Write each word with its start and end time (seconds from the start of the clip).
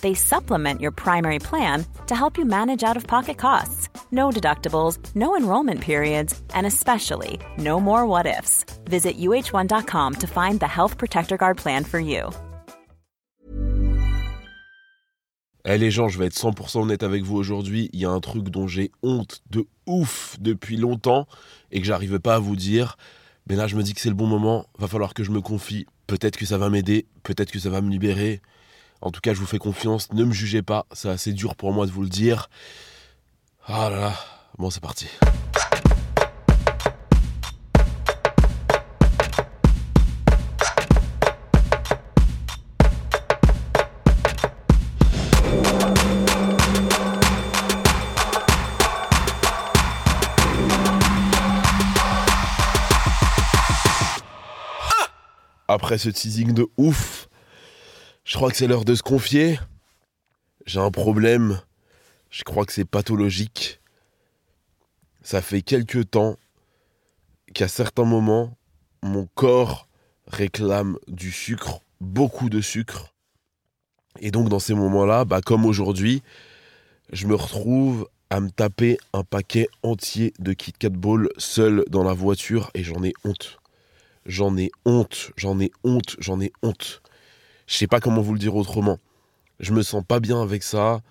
they 0.00 0.14
supplement 0.14 0.80
your 0.80 0.92
primary 0.92 1.38
plan 1.38 1.84
to 2.06 2.14
help 2.14 2.38
you 2.38 2.44
manage 2.44 2.82
out 2.82 2.96
of 2.96 3.06
pocket 3.06 3.38
costs. 3.38 3.88
No 4.10 4.30
deductibles, 4.30 4.98
no 5.14 5.36
enrollment 5.36 5.80
periods, 5.80 6.40
and 6.54 6.66
especially 6.66 7.38
no 7.58 7.80
more 7.80 8.06
what 8.06 8.26
ifs. 8.26 8.64
Visit 8.84 9.18
uh1.com 9.18 10.14
to 10.14 10.26
find 10.26 10.60
the 10.60 10.66
Health 10.66 10.96
Protector 10.96 11.36
Guard 11.36 11.58
plan 11.58 11.84
for 11.84 12.00
you. 12.00 12.30
Eh 15.70 15.76
les 15.76 15.90
gens, 15.90 16.08
je 16.08 16.18
vais 16.18 16.26
être 16.26 16.38
100% 16.38 16.80
honnête 16.82 17.02
avec 17.02 17.22
vous 17.24 17.36
aujourd'hui. 17.36 17.90
Il 17.92 18.00
y 18.00 18.06
a 18.06 18.10
un 18.10 18.20
truc 18.20 18.48
dont 18.48 18.66
j'ai 18.66 18.90
honte 19.02 19.42
de 19.50 19.66
ouf 19.86 20.38
depuis 20.40 20.78
longtemps 20.78 21.26
et 21.72 21.80
que 21.80 21.86
j'arrivais 21.86 22.20
pas 22.20 22.36
à 22.36 22.38
vous 22.38 22.56
dire. 22.56 22.96
Mais 23.48 23.54
là, 23.54 23.66
je 23.66 23.76
me 23.76 23.82
dis 23.82 23.92
que 23.92 24.00
c'est 24.00 24.08
le 24.08 24.14
bon 24.14 24.26
moment. 24.26 24.66
Va 24.78 24.88
falloir 24.88 25.12
que 25.12 25.24
je 25.24 25.30
me 25.30 25.42
confie. 25.42 25.84
Peut-être 26.06 26.38
que 26.38 26.46
ça 26.46 26.56
va 26.56 26.70
m'aider. 26.70 27.06
Peut-être 27.22 27.50
que 27.50 27.58
ça 27.58 27.68
va 27.68 27.82
me 27.82 27.90
libérer. 27.90 28.40
En 29.00 29.10
tout 29.10 29.20
cas, 29.20 29.32
je 29.32 29.38
vous 29.38 29.46
fais 29.46 29.58
confiance, 29.58 30.12
ne 30.12 30.24
me 30.24 30.32
jugez 30.32 30.62
pas, 30.62 30.86
c'est 30.92 31.08
assez 31.08 31.32
dur 31.32 31.54
pour 31.54 31.72
moi 31.72 31.86
de 31.86 31.92
vous 31.92 32.02
le 32.02 32.08
dire. 32.08 32.50
Ah 33.66 33.88
là 33.90 34.00
là, 34.00 34.14
bon 34.58 34.70
c'est 34.70 34.80
parti. 34.80 35.06
Après 55.70 55.98
ce 55.98 56.08
teasing 56.08 56.52
de 56.52 56.66
ouf, 56.78 57.27
je 58.28 58.36
crois 58.36 58.50
que 58.50 58.58
c'est 58.58 58.66
l'heure 58.66 58.84
de 58.84 58.94
se 58.94 59.02
confier. 59.02 59.58
J'ai 60.66 60.80
un 60.80 60.90
problème. 60.90 61.62
Je 62.28 62.44
crois 62.44 62.66
que 62.66 62.74
c'est 62.74 62.84
pathologique. 62.84 63.80
Ça 65.22 65.40
fait 65.40 65.62
quelques 65.62 66.10
temps 66.10 66.36
qu'à 67.54 67.68
certains 67.68 68.04
moments, 68.04 68.54
mon 69.02 69.26
corps 69.34 69.88
réclame 70.26 70.98
du 71.08 71.32
sucre, 71.32 71.80
beaucoup 72.02 72.50
de 72.50 72.60
sucre. 72.60 73.14
Et 74.20 74.30
donc 74.30 74.50
dans 74.50 74.58
ces 74.58 74.74
moments-là, 74.74 75.24
bah, 75.24 75.40
comme 75.40 75.64
aujourd'hui, 75.64 76.22
je 77.10 77.26
me 77.26 77.34
retrouve 77.34 78.10
à 78.28 78.40
me 78.40 78.50
taper 78.50 78.98
un 79.14 79.24
paquet 79.24 79.68
entier 79.82 80.34
de 80.38 80.52
Kit 80.52 80.74
Kat 80.78 80.90
Ball 80.90 81.30
seul 81.38 81.82
dans 81.88 82.04
la 82.04 82.12
voiture 82.12 82.70
et 82.74 82.84
j'en 82.84 83.02
ai 83.04 83.14
honte. 83.24 83.58
J'en 84.26 84.58
ai 84.58 84.70
honte, 84.84 85.30
j'en 85.38 85.58
ai 85.60 85.70
honte, 85.82 86.16
j'en 86.18 86.42
ai 86.42 86.52
honte. 86.62 87.00
Je 87.68 87.76
sais 87.76 87.86
pas 87.86 88.00
comment 88.00 88.22
vous 88.22 88.32
le 88.32 88.38
dire 88.38 88.56
autrement. 88.56 88.98
Je 89.60 89.72
me 89.72 89.82
sens 89.82 90.02
pas 90.02 90.20
bien 90.20 90.40
avec 90.40 90.62
ça. 90.62 91.02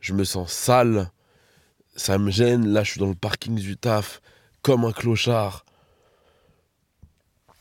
Je 0.00 0.14
me 0.14 0.24
sens 0.24 0.50
sale. 0.50 1.12
Ça 1.94 2.16
me 2.16 2.30
gêne. 2.30 2.66
Là, 2.66 2.82
je 2.82 2.92
suis 2.92 3.00
dans 3.00 3.08
le 3.08 3.14
parking 3.14 3.54
du 3.54 3.76
taf, 3.76 4.22
comme 4.62 4.86
un 4.86 4.92
clochard. 4.92 5.66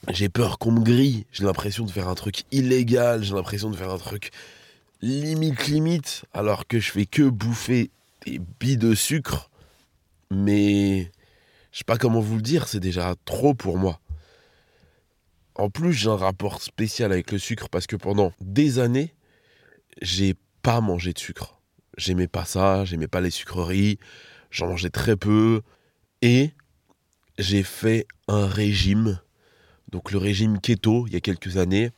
J'ai 0.10 0.30
peur 0.30 0.60
qu'on 0.60 0.72
me 0.72 0.80
grille. 0.80 1.26
J'ai 1.34 1.44
l'impression 1.44 1.84
de 1.84 1.92
faire 1.92 2.08
un 2.08 2.16
truc 2.16 2.44
illégal. 2.52 3.22
J'ai 3.22 3.36
l'impression 3.36 3.70
de 3.70 3.76
faire 3.76 3.92
un 3.92 3.98
truc 3.98 4.32
limite, 5.02 5.68
limite. 5.68 6.24
Alors 6.34 6.68
que 6.68 6.80
je 6.80 6.92
fais 6.92 7.06
que 7.06 7.24
bouffer 7.24 7.92
des 8.26 8.40
billes 8.62 8.78
de 8.78 8.96
sucre. 8.96 9.50
Mais 10.32 11.12
je 11.74 11.80
sais 11.80 11.84
pas 11.84 11.98
comment 11.98 12.22
vous 12.22 12.38
le 12.38 12.42
dire. 12.42 12.70
C'est 12.70 12.80
déjà 12.80 13.14
trop 13.26 13.54
pour 13.54 13.78
moi. 13.78 14.00
En 15.58 15.72
plus, 15.72 15.92
j'ai 15.92 16.10
un 16.10 16.16
rapport 16.16 16.62
spécial 16.62 17.12
avec 17.12 17.32
le 17.32 17.40
sucre 17.40 17.68
parce 17.68 17.88
que 17.88 17.96
pendant 17.96 18.32
des 18.40 18.78
années, 18.78 19.16
j'ai 20.02 20.36
pas 20.62 20.82
mangé 20.82 21.14
de 21.14 21.20
sucre. 21.20 21.60
J'aimais 21.98 22.28
pas 22.28 22.46
ça, 22.46 22.86
j'aimais 22.86 23.08
pas 23.08 23.22
les 23.22 23.32
sucreries, 23.32 23.98
j'en 24.52 24.68
mangeais 24.68 24.92
très 24.92 25.18
peu. 25.18 25.62
Et 26.22 26.52
j'ai 27.40 27.64
fait 27.64 28.06
un 28.28 28.46
régime, 28.46 29.20
donc 29.92 30.12
le 30.12 30.20
régime 30.20 30.60
keto, 30.60 31.08
il 31.08 31.14
y 31.14 31.16
a 31.16 31.22
quelques 31.22 31.58
années, 31.58 31.90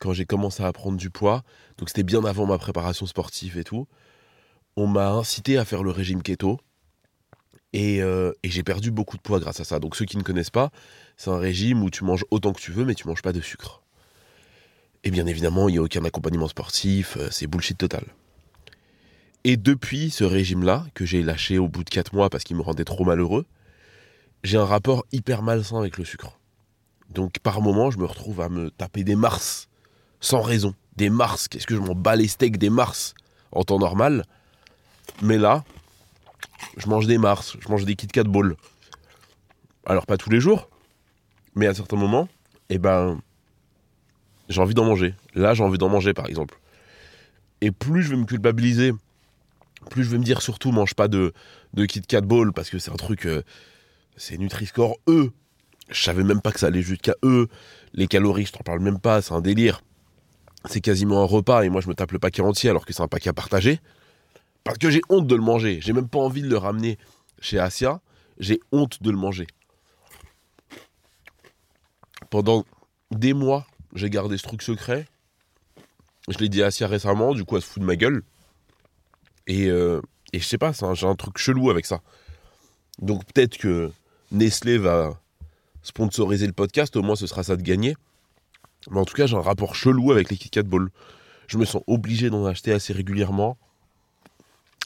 quand 0.00 0.12
j'ai 0.12 0.26
commencé 0.26 0.64
à 0.64 0.72
prendre 0.72 0.96
du 0.96 1.10
poids. 1.10 1.44
Donc 1.78 1.90
c'était 1.90 2.02
bien 2.02 2.24
avant 2.24 2.46
ma 2.46 2.58
préparation 2.58 3.06
sportive 3.06 3.58
et 3.58 3.64
tout. 3.64 3.86
On 4.76 4.88
m'a 4.88 5.10
incité 5.10 5.56
à 5.56 5.64
faire 5.64 5.84
le 5.84 5.92
régime 5.92 6.22
keto. 6.22 6.58
Euh, 7.74 8.32
et, 8.42 8.50
j'ai 8.50 8.62
perdu 8.62 8.90
beaucoup 8.90 9.16
de 9.16 9.22
poids 9.22 9.40
grâce 9.40 9.60
à 9.60 9.64
ça. 9.64 9.80
Donc 9.80 9.96
ceux 9.96 10.04
qui 10.04 10.16
ne 10.16 10.22
connaissent 10.22 10.50
pas, 10.50 10.70
c'est 11.16 11.30
un 11.30 11.38
régime 11.38 11.82
où 11.82 11.90
tu 11.90 12.04
manges 12.04 12.24
autant 12.30 12.52
que 12.52 12.60
tu 12.60 12.70
veux, 12.70 12.84
mais 12.84 12.94
tu 12.94 13.08
manges 13.08 13.22
pas 13.22 13.32
de 13.32 13.40
sucre. 13.40 13.82
Et 15.02 15.10
bien 15.10 15.26
évidemment, 15.26 15.68
il 15.68 15.72
n'y 15.72 15.78
a 15.78 15.82
aucun 15.82 16.04
accompagnement 16.04 16.48
sportif, 16.48 17.16
euh, 17.16 17.28
c'est 17.30 17.46
bullshit 17.46 17.76
total. 17.76 18.04
Et 19.42 19.56
depuis 19.56 20.10
ce 20.10 20.24
régime-là, 20.24 20.86
que 20.94 21.04
j'ai 21.04 21.22
lâché 21.22 21.58
au 21.58 21.68
bout 21.68 21.84
de 21.84 21.90
4 21.90 22.14
mois 22.14 22.30
parce 22.30 22.44
qu'il 22.44 22.56
me 22.56 22.62
rendait 22.62 22.84
trop 22.84 23.04
malheureux, 23.04 23.44
j'ai 24.42 24.56
un 24.56 24.64
rapport 24.64 25.04
hyper 25.12 25.42
malsain 25.42 25.78
avec 25.78 25.98
le 25.98 26.04
sucre. 26.04 26.38
Donc 27.10 27.38
par 27.40 27.60
moment, 27.60 27.90
je 27.90 27.98
me 27.98 28.06
retrouve 28.06 28.40
à 28.40 28.48
me 28.48 28.70
taper 28.70 29.04
des 29.04 29.16
mars, 29.16 29.68
sans 30.20 30.40
raison. 30.40 30.74
Des 30.96 31.10
mars, 31.10 31.48
qu'est-ce 31.48 31.66
que 31.66 31.74
je 31.74 31.80
m'en 31.80 31.94
bats 31.94 32.16
les 32.16 32.28
steaks 32.28 32.56
des 32.56 32.70
mars 32.70 33.14
en 33.52 33.64
temps 33.64 33.78
normal? 33.78 34.24
Mais 35.22 35.38
là, 35.38 35.64
je 36.76 36.88
mange 36.88 37.06
des 37.06 37.18
Mars, 37.18 37.56
je 37.60 37.68
mange 37.68 37.84
des 37.84 37.96
Kit 37.96 38.06
Kat 38.06 38.24
Ball. 38.24 38.56
Alors 39.86 40.06
pas 40.06 40.16
tous 40.16 40.30
les 40.30 40.40
jours, 40.40 40.68
mais 41.54 41.66
à 41.66 41.74
certains 41.74 41.96
moments, 41.96 42.28
eh 42.70 42.78
ben, 42.78 43.20
j'ai 44.48 44.60
envie 44.60 44.74
d'en 44.74 44.84
manger. 44.84 45.14
Là, 45.34 45.54
j'ai 45.54 45.62
envie 45.62 45.78
d'en 45.78 45.88
manger, 45.88 46.14
par 46.14 46.26
exemple. 46.26 46.58
Et 47.60 47.70
plus 47.70 48.02
je 48.02 48.10
vais 48.10 48.16
me 48.16 48.24
culpabiliser, 48.24 48.92
plus 49.90 50.04
je 50.04 50.10
vais 50.10 50.18
me 50.18 50.24
dire 50.24 50.42
surtout, 50.42 50.72
mange 50.72 50.94
pas 50.94 51.08
de, 51.08 51.32
de 51.72 51.86
Kit 51.86 52.02
Kat 52.02 52.22
Ball, 52.22 52.52
parce 52.52 52.70
que 52.70 52.78
c'est 52.78 52.90
un 52.90 52.96
truc, 52.96 53.26
euh, 53.26 53.42
c'est 54.16 54.38
Nutri-Score 54.38 54.98
E. 55.08 55.30
Je 55.90 56.02
savais 56.02 56.24
même 56.24 56.40
pas 56.40 56.50
que 56.52 56.60
ça 56.60 56.66
allait 56.66 56.82
jusqu'à 56.82 57.14
E. 57.22 57.48
Les 57.92 58.06
calories, 58.06 58.46
je 58.46 58.52
t'en 58.52 58.64
parle 58.64 58.80
même 58.80 58.98
pas, 58.98 59.22
c'est 59.22 59.34
un 59.34 59.40
délire. 59.40 59.82
C'est 60.66 60.80
quasiment 60.80 61.22
un 61.22 61.26
repas, 61.26 61.62
et 61.62 61.68
moi 61.68 61.80
je 61.82 61.88
me 61.88 61.94
tape 61.94 62.12
le 62.12 62.18
paquet 62.18 62.40
entier 62.40 62.70
alors 62.70 62.86
que 62.86 62.92
c'est 62.94 63.02
un 63.02 63.08
paquet 63.08 63.28
à 63.28 63.34
partager. 63.34 63.80
Parce 64.64 64.78
que 64.78 64.90
j'ai 64.90 65.02
honte 65.10 65.26
de 65.26 65.34
le 65.34 65.42
manger. 65.42 65.78
J'ai 65.82 65.92
même 65.92 66.08
pas 66.08 66.18
envie 66.18 66.42
de 66.42 66.48
le 66.48 66.56
ramener 66.56 66.98
chez 67.40 67.58
Asia. 67.58 68.00
J'ai 68.38 68.60
honte 68.72 69.02
de 69.02 69.10
le 69.10 69.16
manger. 69.16 69.46
Pendant 72.30 72.64
des 73.10 73.34
mois, 73.34 73.66
j'ai 73.94 74.10
gardé 74.10 74.38
ce 74.38 74.42
truc 74.42 74.62
secret. 74.62 75.06
Je 76.28 76.38
l'ai 76.38 76.48
dit 76.48 76.62
à 76.62 76.66
Asia 76.66 76.88
récemment, 76.88 77.34
du 77.34 77.44
coup, 77.44 77.56
elle 77.56 77.62
se 77.62 77.68
fout 77.68 77.80
de 77.80 77.86
ma 77.86 77.96
gueule. 77.96 78.22
Et, 79.46 79.68
euh, 79.68 80.00
je 80.32 80.38
sais 80.40 80.58
pas, 80.58 80.72
j'ai 80.94 81.06
un 81.06 81.14
truc 81.14 81.36
chelou 81.36 81.70
avec 81.70 81.84
ça. 81.84 82.00
Donc 82.98 83.24
peut-être 83.26 83.58
que 83.58 83.92
Nestlé 84.32 84.78
va 84.78 85.20
sponsoriser 85.82 86.46
le 86.46 86.52
podcast, 86.52 86.96
au 86.96 87.02
moins 87.02 87.16
ce 87.16 87.26
sera 87.26 87.42
ça 87.44 87.56
de 87.56 87.62
gagner. 87.62 87.94
Mais 88.90 88.98
en 88.98 89.04
tout 89.04 89.14
cas, 89.14 89.26
j'ai 89.26 89.36
un 89.36 89.42
rapport 89.42 89.74
chelou 89.74 90.10
avec 90.10 90.30
les 90.30 90.36
KitKat 90.36 90.62
Ball. 90.62 90.88
Je 91.46 91.58
me 91.58 91.66
sens 91.66 91.82
obligé 91.86 92.30
d'en 92.30 92.46
acheter 92.46 92.72
assez 92.72 92.92
régulièrement 92.92 93.58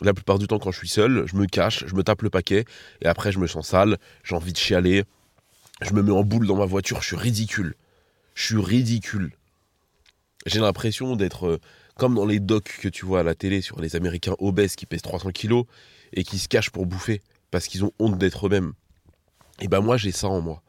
la 0.02 0.14
plupart 0.14 0.38
du 0.38 0.46
temps, 0.46 0.58
quand 0.58 0.70
je 0.70 0.78
suis 0.78 0.88
seul, 0.88 1.24
je 1.26 1.36
me 1.36 1.46
cache, 1.46 1.84
je 1.86 1.94
me 1.94 2.02
tape 2.02 2.22
le 2.22 2.30
paquet, 2.30 2.64
et 3.02 3.06
après, 3.06 3.32
je 3.32 3.38
me 3.38 3.46
sens 3.46 3.68
sale, 3.68 3.98
j'ai 4.24 4.34
envie 4.34 4.52
de 4.52 4.58
chialer, 4.58 5.04
je 5.82 5.92
me 5.92 6.02
mets 6.02 6.12
en 6.12 6.22
boule 6.22 6.46
dans 6.46 6.56
ma 6.56 6.66
voiture, 6.66 7.02
je 7.02 7.08
suis 7.08 7.16
ridicule. 7.16 7.74
Je 8.34 8.44
suis 8.44 8.62
ridicule. 8.62 9.32
J'ai 10.46 10.60
l'impression 10.60 11.16
d'être 11.16 11.46
euh, 11.46 11.60
comme 11.96 12.14
dans 12.14 12.24
les 12.24 12.38
docs 12.38 12.78
que 12.80 12.88
tu 12.88 13.04
vois 13.04 13.20
à 13.20 13.22
la 13.24 13.34
télé 13.34 13.60
sur 13.60 13.80
les 13.80 13.96
Américains 13.96 14.36
obèses 14.38 14.76
qui 14.76 14.86
pèsent 14.86 15.02
300 15.02 15.30
kilos 15.30 15.64
et 16.12 16.22
qui 16.22 16.38
se 16.38 16.48
cachent 16.48 16.70
pour 16.70 16.86
bouffer. 16.86 17.20
parce 17.50 17.66
qu'ils 17.66 17.84
ont 17.84 17.92
honte 17.98 18.18
d'être 18.18 18.46
eux-mêmes. 18.46 18.74
Et 19.60 19.68
ben 19.68 19.80
moi, 19.80 19.96
j'ai 19.96 20.12
ça 20.12 20.28
en 20.28 20.40
moi. 20.40 20.62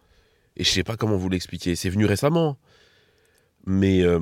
Et 0.57 0.63
je 0.63 0.69
sais 0.69 0.83
pas 0.83 0.97
comment 0.97 1.17
vous 1.17 1.29
l'expliquer. 1.29 1.75
C'est 1.75 1.89
venu 1.89 2.05
récemment. 2.05 2.57
Mais, 3.71 4.01
euh, 4.01 4.19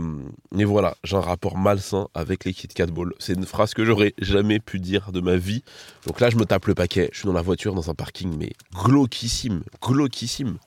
mais 0.52 0.66
voilà, 0.66 0.98
j'ai 1.06 1.16
un 1.16 1.22
rapport 1.22 1.58
malsain 1.58 2.10
avec 2.14 2.44
les 2.44 2.54
Kit 2.54 2.68
Kat 2.68 2.88
Balls. 2.88 3.14
C'est 3.18 3.32
une 3.32 3.46
phrase 3.46 3.74
que 3.74 3.86
j'aurais 3.86 4.14
jamais 4.20 4.60
pu 4.60 4.78
dire 4.78 5.14
de 5.14 5.22
ma 5.22 5.38
vie. 5.38 5.64
Donc 6.06 6.20
là, 6.20 6.30
je 6.30 6.36
me 6.36 6.44
tape 6.44 6.66
le 6.66 6.76
paquet. 6.76 7.08
Je 7.14 7.20
suis 7.20 7.28
dans 7.28 7.34
la 7.34 7.42
voiture, 7.42 7.74
dans 7.74 7.90
un 7.90 7.94
parking, 7.94 8.36
mais 8.38 8.52
glauquissime, 8.74 9.64
glauquissime. 9.82 10.58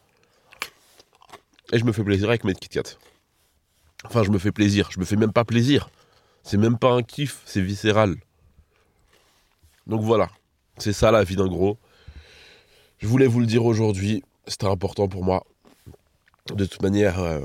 Et 1.74 1.78
je 1.78 1.84
me 1.84 1.92
fais 1.92 2.02
plaisir 2.02 2.30
avec 2.30 2.42
mes 2.44 2.54
Kit 2.54 2.70
Kat. 2.70 2.96
Enfin, 4.04 4.22
je 4.22 4.30
me 4.30 4.38
fais 4.38 4.50
plaisir. 4.50 4.88
Je 4.90 4.98
me 4.98 5.04
fais 5.04 5.16
même 5.16 5.32
pas 5.32 5.44
plaisir. 5.44 5.90
C'est 6.42 6.56
même 6.56 6.78
pas 6.78 6.92
un 6.92 7.02
kiff, 7.02 7.42
c'est 7.44 7.60
viscéral. 7.60 8.16
Donc 9.86 10.00
voilà, 10.00 10.30
c'est 10.78 10.94
ça 10.94 11.10
la 11.10 11.22
vie 11.22 11.36
d'un 11.36 11.48
gros. 11.48 11.76
Je 12.96 13.06
voulais 13.06 13.26
vous 13.26 13.40
le 13.40 13.46
dire 13.46 13.66
aujourd'hui, 13.66 14.24
c'était 14.46 14.68
important 14.68 15.06
pour 15.06 15.22
moi. 15.22 15.44
De 16.54 16.64
toute 16.64 16.80
manière, 16.80 17.20
euh, 17.20 17.40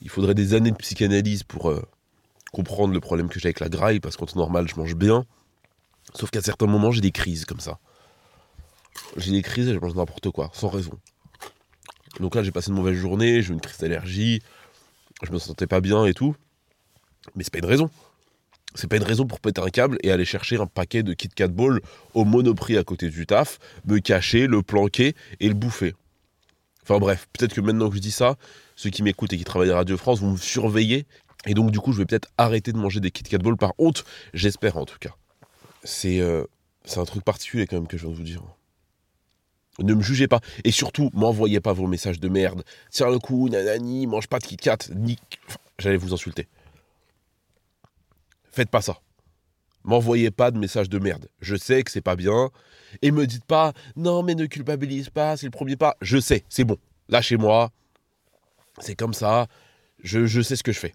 il 0.00 0.08
faudrait 0.08 0.34
des 0.34 0.54
années 0.54 0.70
de 0.70 0.76
psychanalyse 0.76 1.42
pour 1.42 1.70
euh, 1.70 1.82
comprendre 2.52 2.94
le 2.94 3.00
problème 3.00 3.28
que 3.28 3.38
j'ai 3.40 3.48
avec 3.48 3.60
la 3.60 3.68
graille, 3.68 4.00
parce 4.00 4.16
qu'en 4.16 4.26
temps 4.26 4.38
normal, 4.38 4.68
je 4.68 4.76
mange 4.76 4.94
bien. 4.94 5.24
Sauf 6.14 6.30
qu'à 6.30 6.40
certains 6.40 6.66
moments, 6.66 6.90
j'ai 6.90 7.00
des 7.00 7.12
crises 7.12 7.44
comme 7.44 7.60
ça. 7.60 7.78
J'ai 9.16 9.32
des 9.32 9.42
crises 9.42 9.68
et 9.68 9.74
je 9.74 9.78
mange 9.78 9.94
n'importe 9.94 10.30
quoi, 10.30 10.50
sans 10.54 10.68
raison. 10.68 10.92
Donc 12.20 12.34
là, 12.34 12.42
j'ai 12.42 12.52
passé 12.52 12.70
une 12.70 12.76
mauvaise 12.76 12.96
journée, 12.96 13.42
j'ai 13.42 13.50
eu 13.50 13.52
une 13.52 13.60
crise 13.60 13.78
d'allergie, 13.78 14.40
je 15.22 15.32
me 15.32 15.38
sentais 15.38 15.66
pas 15.66 15.80
bien 15.80 16.04
et 16.06 16.14
tout. 16.14 16.34
Mais 17.34 17.44
c'est 17.44 17.52
pas 17.52 17.58
une 17.58 17.66
raison. 17.66 17.90
C'est 18.74 18.86
pas 18.86 18.96
une 18.96 19.02
raison 19.04 19.26
pour 19.26 19.40
péter 19.40 19.60
un 19.60 19.70
câble 19.70 19.98
et 20.02 20.12
aller 20.12 20.24
chercher 20.24 20.56
un 20.56 20.66
paquet 20.66 21.02
de 21.02 21.12
Kit 21.12 21.28
Kat 21.28 21.48
Ball 21.48 21.80
au 22.14 22.24
monoprix 22.24 22.76
à 22.76 22.84
côté 22.84 23.08
du 23.08 23.26
taf, 23.26 23.58
me 23.86 23.98
cacher, 23.98 24.46
le 24.46 24.62
planquer 24.62 25.14
et 25.40 25.48
le 25.48 25.54
bouffer. 25.54 25.94
Enfin 26.82 26.98
bref, 26.98 27.28
peut-être 27.32 27.54
que 27.54 27.60
maintenant 27.60 27.88
que 27.88 27.96
je 27.96 28.00
dis 28.00 28.10
ça, 28.10 28.36
ceux 28.78 28.90
qui 28.90 29.02
m'écoutent 29.02 29.32
et 29.32 29.36
qui 29.36 29.44
travaillent 29.44 29.72
à 29.72 29.76
Radio 29.76 29.96
France 29.96 30.20
vont 30.20 30.30
me 30.30 30.36
surveiller. 30.36 31.04
Et 31.46 31.54
donc 31.54 31.72
du 31.72 31.80
coup, 31.80 31.92
je 31.92 31.98
vais 31.98 32.04
peut-être 32.04 32.28
arrêter 32.38 32.72
de 32.72 32.78
manger 32.78 33.00
des 33.00 33.10
Kit 33.10 33.24
Kat 33.24 33.38
Ball 33.38 33.56
par 33.56 33.72
honte. 33.78 34.04
J'espère 34.34 34.76
en 34.76 34.84
tout 34.84 34.98
cas. 35.00 35.16
C'est 35.82 36.20
euh, 36.20 36.44
un 36.94 37.04
truc 37.04 37.24
particulier 37.24 37.66
quand 37.66 37.74
même 37.74 37.88
que 37.88 37.96
je 37.96 38.04
viens 38.04 38.12
de 38.12 38.16
vous 38.16 38.22
dire. 38.22 38.40
Ne 39.80 39.94
me 39.94 40.02
jugez 40.02 40.28
pas. 40.28 40.40
Et 40.62 40.70
surtout, 40.70 41.10
m'envoyez 41.12 41.60
pas 41.60 41.72
vos 41.72 41.88
messages 41.88 42.20
de 42.20 42.28
merde. 42.28 42.62
Tiens 42.92 43.10
le 43.10 43.18
coup, 43.18 43.48
nanani, 43.48 44.06
mange 44.06 44.28
pas 44.28 44.38
de 44.38 44.44
Kit 44.44 44.56
Kat. 44.56 44.78
J'allais 45.80 45.96
vous 45.96 46.14
insulter. 46.14 46.46
Faites 48.52 48.70
pas 48.70 48.82
ça. 48.82 49.00
M'envoyez 49.82 50.30
pas 50.30 50.52
de 50.52 50.58
messages 50.58 50.88
de 50.88 51.00
merde. 51.00 51.28
Je 51.40 51.56
sais 51.56 51.82
que 51.82 51.90
c'est 51.90 52.00
pas 52.00 52.14
bien. 52.14 52.50
Et 53.02 53.10
me 53.10 53.26
dites 53.26 53.44
pas, 53.44 53.72
non, 53.96 54.22
mais 54.22 54.36
ne 54.36 54.46
culpabilise 54.46 55.10
pas, 55.10 55.36
c'est 55.36 55.46
le 55.46 55.50
premier 55.50 55.74
pas. 55.74 55.96
Je 56.00 56.20
sais, 56.20 56.44
c'est 56.48 56.64
bon. 56.64 56.78
Lâchez-moi. 57.08 57.72
C'est 58.80 58.94
comme 58.96 59.14
ça. 59.14 59.46
Je, 60.02 60.26
je 60.26 60.40
sais 60.40 60.56
ce 60.56 60.62
que 60.62 60.72
je 60.72 60.78
fais. 60.78 60.94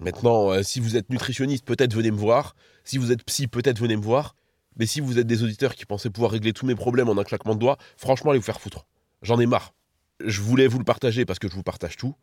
Maintenant, 0.00 0.50
euh, 0.50 0.62
si 0.62 0.80
vous 0.80 0.96
êtes 0.96 1.10
nutritionniste, 1.10 1.64
peut-être 1.64 1.94
venez 1.94 2.10
me 2.10 2.16
voir. 2.16 2.56
Si 2.84 2.98
vous 2.98 3.12
êtes 3.12 3.24
psy, 3.24 3.46
peut-être 3.46 3.78
venez 3.78 3.96
me 3.96 4.02
voir. 4.02 4.34
Mais 4.76 4.86
si 4.86 5.00
vous 5.00 5.18
êtes 5.18 5.26
des 5.26 5.42
auditeurs 5.42 5.74
qui 5.74 5.86
pensaient 5.86 6.10
pouvoir 6.10 6.32
régler 6.32 6.52
tous 6.52 6.66
mes 6.66 6.74
problèmes 6.74 7.08
en 7.08 7.16
un 7.16 7.24
claquement 7.24 7.54
de 7.54 7.60
doigts, 7.60 7.78
franchement, 7.96 8.30
allez 8.30 8.40
vous 8.40 8.44
faire 8.44 8.60
foutre. 8.60 8.86
J'en 9.22 9.38
ai 9.38 9.46
marre. 9.46 9.72
Je 10.24 10.40
voulais 10.40 10.66
vous 10.66 10.78
le 10.78 10.84
partager 10.84 11.24
parce 11.24 11.38
que 11.38 11.48
je 11.48 11.54
vous 11.54 11.62
partage 11.62 11.96
tout. 11.96 12.14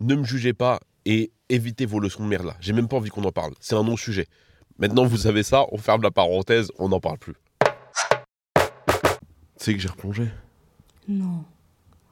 Ne 0.00 0.14
me 0.14 0.24
jugez 0.24 0.52
pas 0.52 0.80
et 1.06 1.32
évitez 1.48 1.86
vos 1.86 2.00
leçons 2.00 2.24
de 2.24 2.28
merde 2.28 2.46
là. 2.46 2.56
J'ai 2.60 2.74
même 2.74 2.88
pas 2.88 2.96
envie 2.96 3.10
qu'on 3.10 3.24
en 3.24 3.32
parle. 3.32 3.54
C'est 3.60 3.74
un 3.74 3.84
non-sujet. 3.84 4.26
Maintenant, 4.78 5.06
vous 5.06 5.16
savez 5.16 5.42
ça, 5.42 5.64
on 5.72 5.78
ferme 5.78 6.02
la 6.02 6.10
parenthèse, 6.10 6.70
on 6.78 6.90
n'en 6.90 7.00
parle 7.00 7.18
plus. 7.18 7.34
Sais 9.56 9.72
que 9.72 9.80
j'ai 9.80 9.88
replongé 9.88 10.28
Non. 11.08 11.44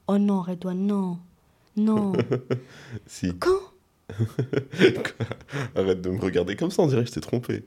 Oh 0.07 0.19
non, 0.19 0.43
Redouane, 0.43 0.87
non. 0.87 1.19
Non. 1.77 2.13
Si. 3.07 3.33
Quand 3.39 3.61
Arrête 5.75 6.01
de 6.03 6.11
me 6.11 6.21
regarder 6.21 6.57
comme 6.57 6.71
ça, 6.71 6.83
on 6.83 6.87
dirait 6.87 7.03
que 7.05 7.09
je 7.09 7.15
t'ai 7.15 7.21
trompé. 7.21 7.65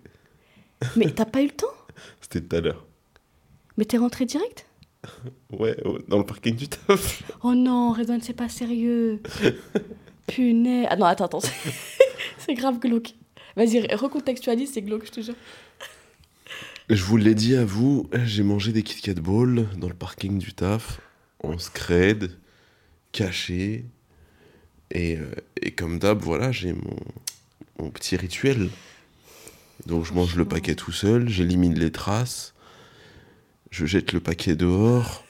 Mais 0.95 1.09
t'as 1.11 1.25
pas 1.25 1.41
eu 1.41 1.47
le 1.47 1.51
temps 1.51 1.65
C'était 2.21 2.41
tout 2.41 2.55
à 2.55 2.61
l'heure. 2.61 2.85
Mais 3.77 3.85
t'es 3.85 3.97
rentré 3.97 4.25
direct 4.25 4.65
Ouais, 5.51 5.77
dans 6.07 6.17
le 6.17 6.25
parking 6.25 6.55
du 6.55 6.67
taf. 6.67 7.23
Oh 7.43 7.53
non, 7.55 7.91
Redouane, 7.93 8.21
c'est 8.21 8.33
pas 8.33 8.49
sérieux. 8.49 9.21
Punaise. 10.27 10.87
Ah 10.89 10.95
non, 10.95 11.05
attends, 11.05 11.25
attends. 11.25 11.39
c'est- 11.39 11.71
c'est 12.39 12.53
grave 12.53 12.79
glauque. 12.79 13.13
Vas-y, 13.55 13.87
recontextualise, 13.95 14.71
c'est 14.73 14.81
glauque, 14.81 15.05
je 15.05 15.11
te 15.11 15.21
jure. 15.21 15.35
Je 16.89 17.03
vous 17.03 17.17
l'ai 17.17 17.35
dit 17.35 17.55
à 17.55 17.65
vous, 17.65 18.07
j'ai 18.25 18.43
mangé 18.43 18.71
des 18.71 18.83
Kit 18.83 19.01
Kat 19.01 19.15
Balls 19.15 19.65
dans 19.77 19.87
le 19.87 19.93
parking 19.93 20.37
du 20.37 20.53
taf, 20.53 21.01
en 21.43 21.57
scred, 21.57 22.37
caché. 23.11 23.85
Et, 24.91 25.17
euh, 25.17 25.31
et 25.61 25.71
comme 25.71 25.99
d'hab, 25.99 26.19
voilà, 26.19 26.51
j'ai 26.51 26.73
mon, 26.73 26.97
mon 27.79 27.89
petit 27.89 28.15
rituel. 28.15 28.69
Donc 29.85 30.05
je 30.05 30.13
mange 30.13 30.35
le 30.35 30.45
paquet 30.45 30.75
tout 30.75 30.91
seul, 30.91 31.29
j'élimine 31.29 31.77
les 31.77 31.91
traces, 31.91 32.53
je 33.69 33.85
jette 33.85 34.11
le 34.11 34.19
paquet 34.19 34.55
dehors, 34.55 35.23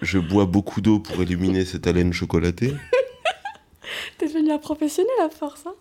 je 0.00 0.18
bois 0.18 0.46
beaucoup 0.46 0.80
d'eau 0.80 1.00
pour 1.00 1.20
éliminer 1.20 1.64
cette 1.64 1.86
haleine 1.86 2.12
chocolatée. 2.12 2.74
T'es 4.18 4.28
devenu 4.28 4.52
un 4.52 4.58
professionnel 4.58 5.12
à 5.22 5.30
force, 5.30 5.66
hein 5.66 5.74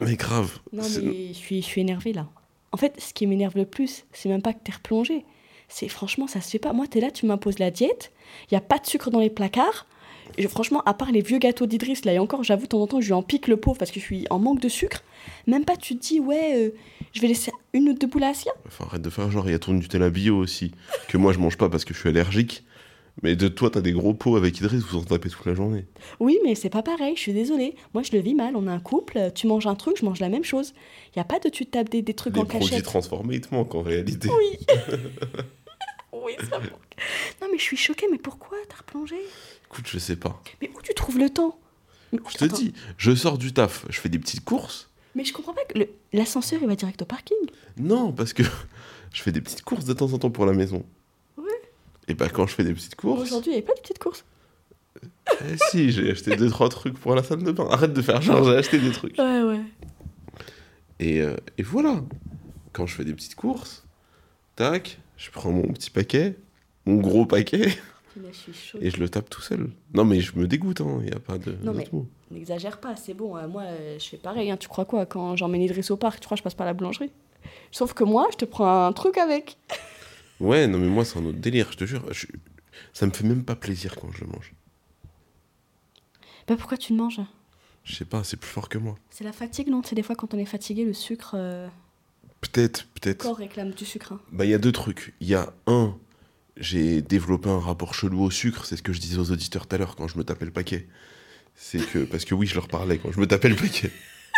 Mais 0.00 0.16
grave. 0.16 0.58
Non, 0.72 0.82
mais 0.82 1.28
je 1.28 1.32
suis, 1.34 1.60
je 1.60 1.66
suis 1.66 1.80
énervée 1.82 2.12
là. 2.12 2.28
En 2.72 2.76
fait, 2.76 2.98
ce 3.00 3.12
qui 3.12 3.26
m'énerve 3.26 3.56
le 3.56 3.66
plus, 3.66 4.04
c'est 4.12 4.28
même 4.28 4.42
pas 4.42 4.52
que 4.52 4.60
t'es 4.64 4.72
replongé. 4.72 5.24
C'est 5.68 5.88
franchement, 5.88 6.26
ça 6.26 6.40
se 6.40 6.50
fait 6.50 6.58
pas. 6.58 6.72
Moi, 6.72 6.86
t'es 6.86 7.00
là, 7.00 7.10
tu 7.10 7.26
m'imposes 7.26 7.58
la 7.58 7.70
diète. 7.70 8.12
Il 8.50 8.54
y 8.54 8.56
a 8.56 8.60
pas 8.60 8.78
de 8.78 8.86
sucre 8.86 9.10
dans 9.10 9.20
les 9.20 9.30
placards. 9.30 9.86
Franchement, 10.48 10.82
à 10.86 10.94
part 10.94 11.12
les 11.12 11.20
vieux 11.20 11.38
gâteaux 11.38 11.66
d'Idriss, 11.66 12.04
là, 12.04 12.12
et 12.12 12.18
encore, 12.18 12.42
j'avoue, 12.42 12.62
de 12.62 12.68
temps 12.68 12.82
en 12.82 12.86
temps, 12.86 13.00
je 13.00 13.06
lui 13.06 13.12
en 13.12 13.22
pique 13.22 13.46
le 13.46 13.56
pauvre 13.56 13.78
parce 13.78 13.90
que 13.90 14.00
je 14.00 14.04
suis 14.04 14.26
en 14.30 14.38
manque 14.38 14.60
de 14.60 14.68
sucre. 14.68 15.02
Même 15.46 15.64
pas, 15.64 15.76
tu 15.76 15.96
te 15.96 16.02
dis, 16.02 16.20
ouais, 16.20 16.52
euh, 16.56 16.70
je 17.12 17.20
vais 17.20 17.28
laisser 17.28 17.52
une 17.72 17.90
ou 17.90 17.92
deux 17.92 18.06
boules 18.06 18.24
à 18.24 18.28
Asia. 18.28 18.52
Enfin, 18.66 18.86
arrête 18.86 19.02
de 19.02 19.10
faire 19.10 19.30
genre, 19.30 19.46
il 19.48 19.52
y 19.52 19.54
a 19.54 19.58
ton 19.58 19.72
Nutella 19.72 20.10
bio 20.10 20.36
aussi, 20.36 20.72
que 21.08 21.16
moi 21.18 21.32
je 21.32 21.38
mange 21.38 21.56
pas 21.56 21.68
parce 21.68 21.84
que 21.84 21.94
je 21.94 22.00
suis 22.00 22.08
allergique. 22.08 22.64
Mais 23.22 23.36
de 23.36 23.48
toi, 23.48 23.70
t'as 23.70 23.80
des 23.80 23.92
gros 23.92 24.12
pots 24.12 24.36
avec 24.36 24.58
Idriss, 24.58 24.82
vous 24.82 24.98
en 24.98 25.04
tapez 25.04 25.28
toute 25.30 25.46
la 25.46 25.54
journée. 25.54 25.86
Oui, 26.20 26.38
mais 26.44 26.54
c'est 26.54 26.68
pas 26.68 26.82
pareil, 26.82 27.14
je 27.16 27.20
suis 27.20 27.32
désolée. 27.32 27.76
Moi, 27.94 28.02
je 28.02 28.10
le 28.12 28.18
vis 28.18 28.34
mal. 28.34 28.56
On 28.56 28.66
est 28.66 28.70
un 28.70 28.80
couple, 28.80 29.30
tu 29.34 29.46
manges 29.46 29.66
un 29.66 29.76
truc, 29.76 29.96
je 29.98 30.04
mange 30.04 30.18
la 30.20 30.28
même 30.28 30.44
chose. 30.44 30.74
Il 31.14 31.18
y 31.18 31.22
a 31.22 31.24
pas 31.24 31.38
de 31.38 31.48
tu 31.48 31.64
te 31.64 31.70
tapes 31.70 31.88
des, 31.90 32.02
des 32.02 32.14
trucs 32.14 32.34
Les 32.34 32.40
en 32.40 32.44
produits 32.44 32.68
cachette. 32.70 32.84
transformés, 32.84 33.36
ils 33.36 33.40
te 33.40 33.54
manquent 33.54 33.74
en 33.76 33.82
réalité. 33.82 34.28
Oui. 34.28 34.58
oui, 36.12 36.32
ça 36.50 36.58
manque. 36.58 36.70
Non, 37.40 37.48
mais 37.52 37.58
je 37.58 37.62
suis 37.62 37.76
choquée, 37.76 38.06
mais 38.10 38.18
pourquoi 38.18 38.58
t'as 38.68 38.78
replongé? 38.78 39.16
Écoute, 39.66 39.86
je 39.88 39.98
sais 39.98 40.16
pas. 40.16 40.42
Mais 40.60 40.70
où 40.76 40.82
tu 40.82 40.92
trouves 40.94 41.18
le 41.18 41.30
temps? 41.30 41.58
Mais 42.12 42.18
Je 42.32 42.38
te 42.38 42.44
dis, 42.44 42.72
je 42.96 43.14
sors 43.14 43.38
du 43.38 43.52
taf, 43.52 43.86
je 43.90 44.00
fais 44.00 44.08
des 44.08 44.18
petites 44.18 44.44
courses. 44.44 44.90
Mais 45.14 45.24
je 45.24 45.32
comprends 45.32 45.54
pas 45.54 45.64
que 45.64 45.78
l'ascenseur 46.12 46.58
il 46.62 46.68
va 46.68 46.74
direct 46.76 47.00
au 47.02 47.04
parking. 47.04 47.36
Non, 47.76 48.12
parce 48.12 48.32
que 48.32 48.42
je 49.12 49.22
fais 49.22 49.32
des 49.32 49.40
petites 49.40 49.62
courses 49.62 49.84
de 49.84 49.92
temps 49.92 50.12
en 50.12 50.18
temps 50.18 50.30
pour 50.30 50.46
la 50.46 50.52
maison. 50.52 50.84
Et 52.08 52.14
bah 52.14 52.28
quand 52.28 52.46
je 52.46 52.54
fais 52.54 52.64
des 52.64 52.74
petites 52.74 52.96
courses, 52.96 53.22
Aujourd'hui, 53.22 53.52
il 53.52 53.54
n'y 53.54 53.58
avait 53.58 53.66
pas 53.66 53.74
de 53.74 53.80
petites 53.80 53.98
courses. 53.98 54.24
eh 55.40 55.56
si, 55.70 55.90
j'ai 55.90 56.10
acheté 56.10 56.36
deux 56.36 56.50
trois 56.50 56.68
trucs 56.68 56.98
pour 56.98 57.14
la 57.14 57.22
salle 57.22 57.42
de 57.42 57.50
bain. 57.52 57.66
Arrête 57.70 57.92
de 57.92 58.02
faire 58.02 58.20
genre, 58.22 58.44
j'ai 58.44 58.56
acheté 58.56 58.78
des 58.78 58.92
trucs. 58.92 59.18
Ouais, 59.18 59.42
ouais. 59.42 59.60
Et, 61.00 61.20
euh, 61.20 61.36
et 61.58 61.62
voilà. 61.62 62.02
Quand 62.72 62.86
je 62.86 62.94
fais 62.94 63.04
des 63.04 63.14
petites 63.14 63.36
courses, 63.36 63.84
tac, 64.56 64.98
je 65.16 65.30
prends 65.30 65.50
mon 65.52 65.62
petit 65.72 65.90
paquet, 65.90 66.36
mon 66.86 66.96
gros 66.96 67.24
paquet, 67.24 67.68
Là, 68.16 68.28
je 68.32 68.78
et 68.78 68.90
je 68.90 68.98
le 68.98 69.08
tape 69.08 69.28
tout 69.30 69.40
seul. 69.40 69.70
Non 69.92 70.04
mais 70.04 70.20
je 70.20 70.36
me 70.38 70.46
dégoûte, 70.46 70.80
hein, 70.80 70.98
il 71.00 71.06
n'y 71.06 71.12
a 71.12 71.18
pas 71.18 71.36
de... 71.38 71.56
Non, 71.62 71.72
mais-. 71.72 71.88
N'exagère 72.30 72.78
pas, 72.78 72.94
c'est 72.96 73.14
bon. 73.14 73.36
euh, 73.36 73.48
moi, 73.48 73.62
euh, 73.62 73.96
je 73.98 74.04
fais 74.08 74.16
pareil. 74.16 74.50
hein. 74.50 74.56
Tu 74.56 74.68
crois 74.68 74.84
quoi 74.84 75.04
Quand 75.06 75.34
j'emmène 75.36 75.62
Idriss 75.62 75.90
au 75.90 75.96
parc, 75.96 76.20
tu 76.20 76.26
crois 76.26 76.36
que 76.36 76.40
je 76.40 76.44
passe 76.44 76.54
par 76.54 76.66
la 76.66 76.74
boulangerie? 76.74 77.10
Sauf 77.72 77.92
que 77.92 78.04
moi, 78.04 78.28
je 78.32 78.36
te 78.36 78.44
prends 78.44 78.86
un 78.86 78.92
truc 78.92 79.18
avec. 79.18 79.56
Ouais, 80.40 80.66
non 80.66 80.78
mais 80.78 80.88
moi 80.88 81.04
c'est 81.04 81.18
un 81.18 81.24
autre 81.24 81.38
délire, 81.38 81.70
je 81.72 81.76
te 81.78 81.84
jure. 81.86 82.12
je- 82.12 82.26
Ça 82.92 83.06
me 83.06 83.12
fait 83.12 83.24
même 83.24 83.44
pas 83.44 83.54
plaisir 83.56 83.94
quand 83.96 84.10
je 84.12 84.20
le 84.22 84.26
mange. 84.28 84.52
Bah, 86.46 86.56
pourquoi 86.58 86.76
tu 86.76 86.92
le 86.92 86.98
manges? 86.98 87.20
Je 87.84 87.94
sais 87.94 88.04
pas, 88.04 88.24
c'est 88.24 88.36
plus 88.36 88.48
fort 88.50 88.68
que 88.68 88.78
moi. 88.78 88.96
C'est 89.10 89.24
la 89.24 89.32
fatigue, 89.32 89.68
non? 89.68 89.82
C'est 89.84 89.94
des 89.94 90.02
fois 90.02 90.16
quand 90.16 90.34
on 90.34 90.38
est 90.38 90.44
fatigué, 90.46 90.84
le 90.84 90.92
sucre. 90.94 91.34
euh, 91.36 91.68
Peut-être, 92.40 92.86
Le 92.94 93.00
peut-être. 93.00 93.18
corps 93.22 93.36
réclame 93.36 93.70
du 93.72 93.84
sucre. 93.86 94.12
hein. 94.12 94.20
Bah 94.32 94.44
il 94.44 94.50
y 94.50 94.54
a 94.54 94.58
deux 94.58 94.72
trucs. 94.72 95.14
Il 95.20 95.28
y 95.28 95.34
a 95.34 95.52
un, 95.66 95.96
j'ai 96.56 97.00
développé 97.00 97.48
un 97.48 97.58
rapport 97.60 97.94
chelou 97.94 98.22
au 98.22 98.30
sucre, 98.30 98.64
c'est 98.66 98.76
ce 98.76 98.82
que 98.82 98.92
je 98.92 99.00
disais 99.00 99.18
aux 99.18 99.30
auditeurs 99.30 99.66
tout 99.66 99.74
à 99.76 99.78
l'heure 99.78 99.96
quand 99.96 100.08
je 100.08 100.18
me 100.18 100.24
tapais 100.24 100.44
le 100.44 100.50
paquet. 100.50 100.86
C'est 101.54 101.78
que, 101.86 102.00
parce 102.04 102.24
que 102.24 102.34
oui, 102.34 102.46
je 102.46 102.54
leur 102.56 102.68
parlais 102.68 102.98
quand 102.98 103.12
je 103.12 103.20
me 103.20 103.26
tapais 103.26 103.48
le 103.48 103.56
paquet. 103.56 103.90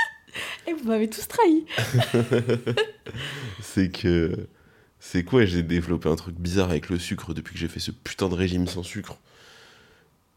Et 0.69 0.73
vous 0.75 0.85
m'avez 0.85 1.09
tous 1.09 1.27
trahi. 1.27 1.65
C'est 3.63 3.91
que, 3.91 4.49
c'est 5.09 5.23
quoi, 5.25 5.45
j'ai 5.45 5.63
développé 5.63 6.09
un 6.09 6.17
truc 6.17 6.35
bizarre 6.37 6.71
avec 6.71 6.89
le 6.89 6.99
sucre 6.99 7.33
depuis 7.33 7.55
que 7.55 7.61
j'ai 7.61 7.69
fait 7.69 7.79
ce 7.81 7.93
putain 7.93 8.29
de 8.29 8.35
régime 8.35 8.67
sans 8.67 8.83
sucre. 8.83 9.19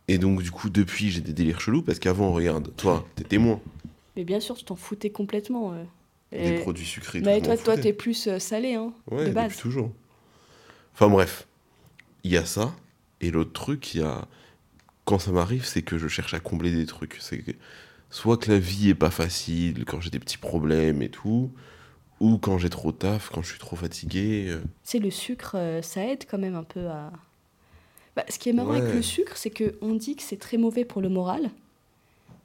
Et 0.08 0.18
donc 0.20 0.42
du 0.44 0.52
coup, 0.52 0.70
depuis, 0.70 1.10
j'ai 1.10 1.22
des 1.22 1.34
délires 1.34 1.60
chelous 1.60 1.82
parce 1.82 1.98
qu'avant, 2.00 2.32
regarde, 2.32 2.72
toi, 2.78 3.06
t'es 3.16 3.24
témoin. 3.24 3.60
Mais 4.16 4.24
bien 4.24 4.40
sûr, 4.40 4.56
tu 4.56 4.64
t'en 4.64 4.76
foutais 4.76 5.10
complètement. 5.10 5.74
euh. 5.74 5.84
des 6.32 6.52
Et- 6.58 6.60
produits 6.60 6.86
sucrés. 6.86 7.22
Mais 7.22 7.42
toi, 7.42 7.58
toi, 7.58 7.78
t'es 7.78 7.94
plus 7.94 8.28
euh, 8.28 8.38
salé, 8.38 8.76
hein, 8.76 8.94
Ouais, 9.10 9.18
de 9.20 9.24
depuis 9.26 9.34
base. 9.34 9.58
toujours. 9.58 9.92
Enfin 10.94 11.08
bref, 11.10 11.48
il 12.24 12.32
y 12.32 12.38
a 12.38 12.46
ça. 12.46 12.76
Et 13.22 13.32
l'autre 13.32 13.54
truc, 13.54 13.96
il 13.96 14.02
y 14.02 14.04
a. 14.04 14.28
Quand 15.06 15.18
ça 15.18 15.32
m'arrive, 15.32 15.66
c'est 15.66 15.82
que 15.82 15.98
je 15.98 16.08
cherche 16.08 16.36
à 16.36 16.40
combler 16.40 16.72
des 16.72 16.86
trucs. 16.86 17.18
C'est 17.20 17.40
que 17.40 17.52
soit 18.12 18.38
que 18.38 18.52
la 18.52 18.60
vie 18.60 18.90
est 18.90 18.96
pas 18.96 19.10
facile, 19.10 19.84
quand 19.86 20.00
j'ai 20.02 20.12
des 20.12 20.20
petits 20.20 20.38
problèmes 20.38 21.02
et 21.02 21.10
tout, 21.10 21.52
ou 22.20 22.38
quand 22.38 22.58
j'ai 22.58 22.70
trop 22.70 22.92
taf, 22.92 23.30
quand 23.30 23.42
je 23.42 23.50
suis 23.50 23.60
trop 23.60 23.76
fatigué. 23.76 24.48
euh, 24.50 24.62
sais, 24.84 25.00
le 25.00 25.12
sucre, 25.12 25.54
euh, 25.56 25.82
ça 25.82 26.06
aide 26.06 26.26
quand 26.30 26.38
même 26.38 26.56
un 26.56 26.64
peu 26.64 26.88
à. 26.88 27.12
Bah, 28.16 28.26
ce 28.30 28.38
qui 28.40 28.50
est 28.50 28.54
marrant 28.54 28.72
Ouais. 28.72 28.82
avec 28.82 28.94
le 28.94 29.02
sucre, 29.02 29.38
c'est 29.38 29.52
qu'on 29.52 29.96
dit 29.96 30.16
que 30.16 30.24
c'est 30.24 30.38
très 30.38 30.58
mauvais 30.58 30.84
pour 30.86 31.02
le 31.02 31.10
moral. 31.10 31.50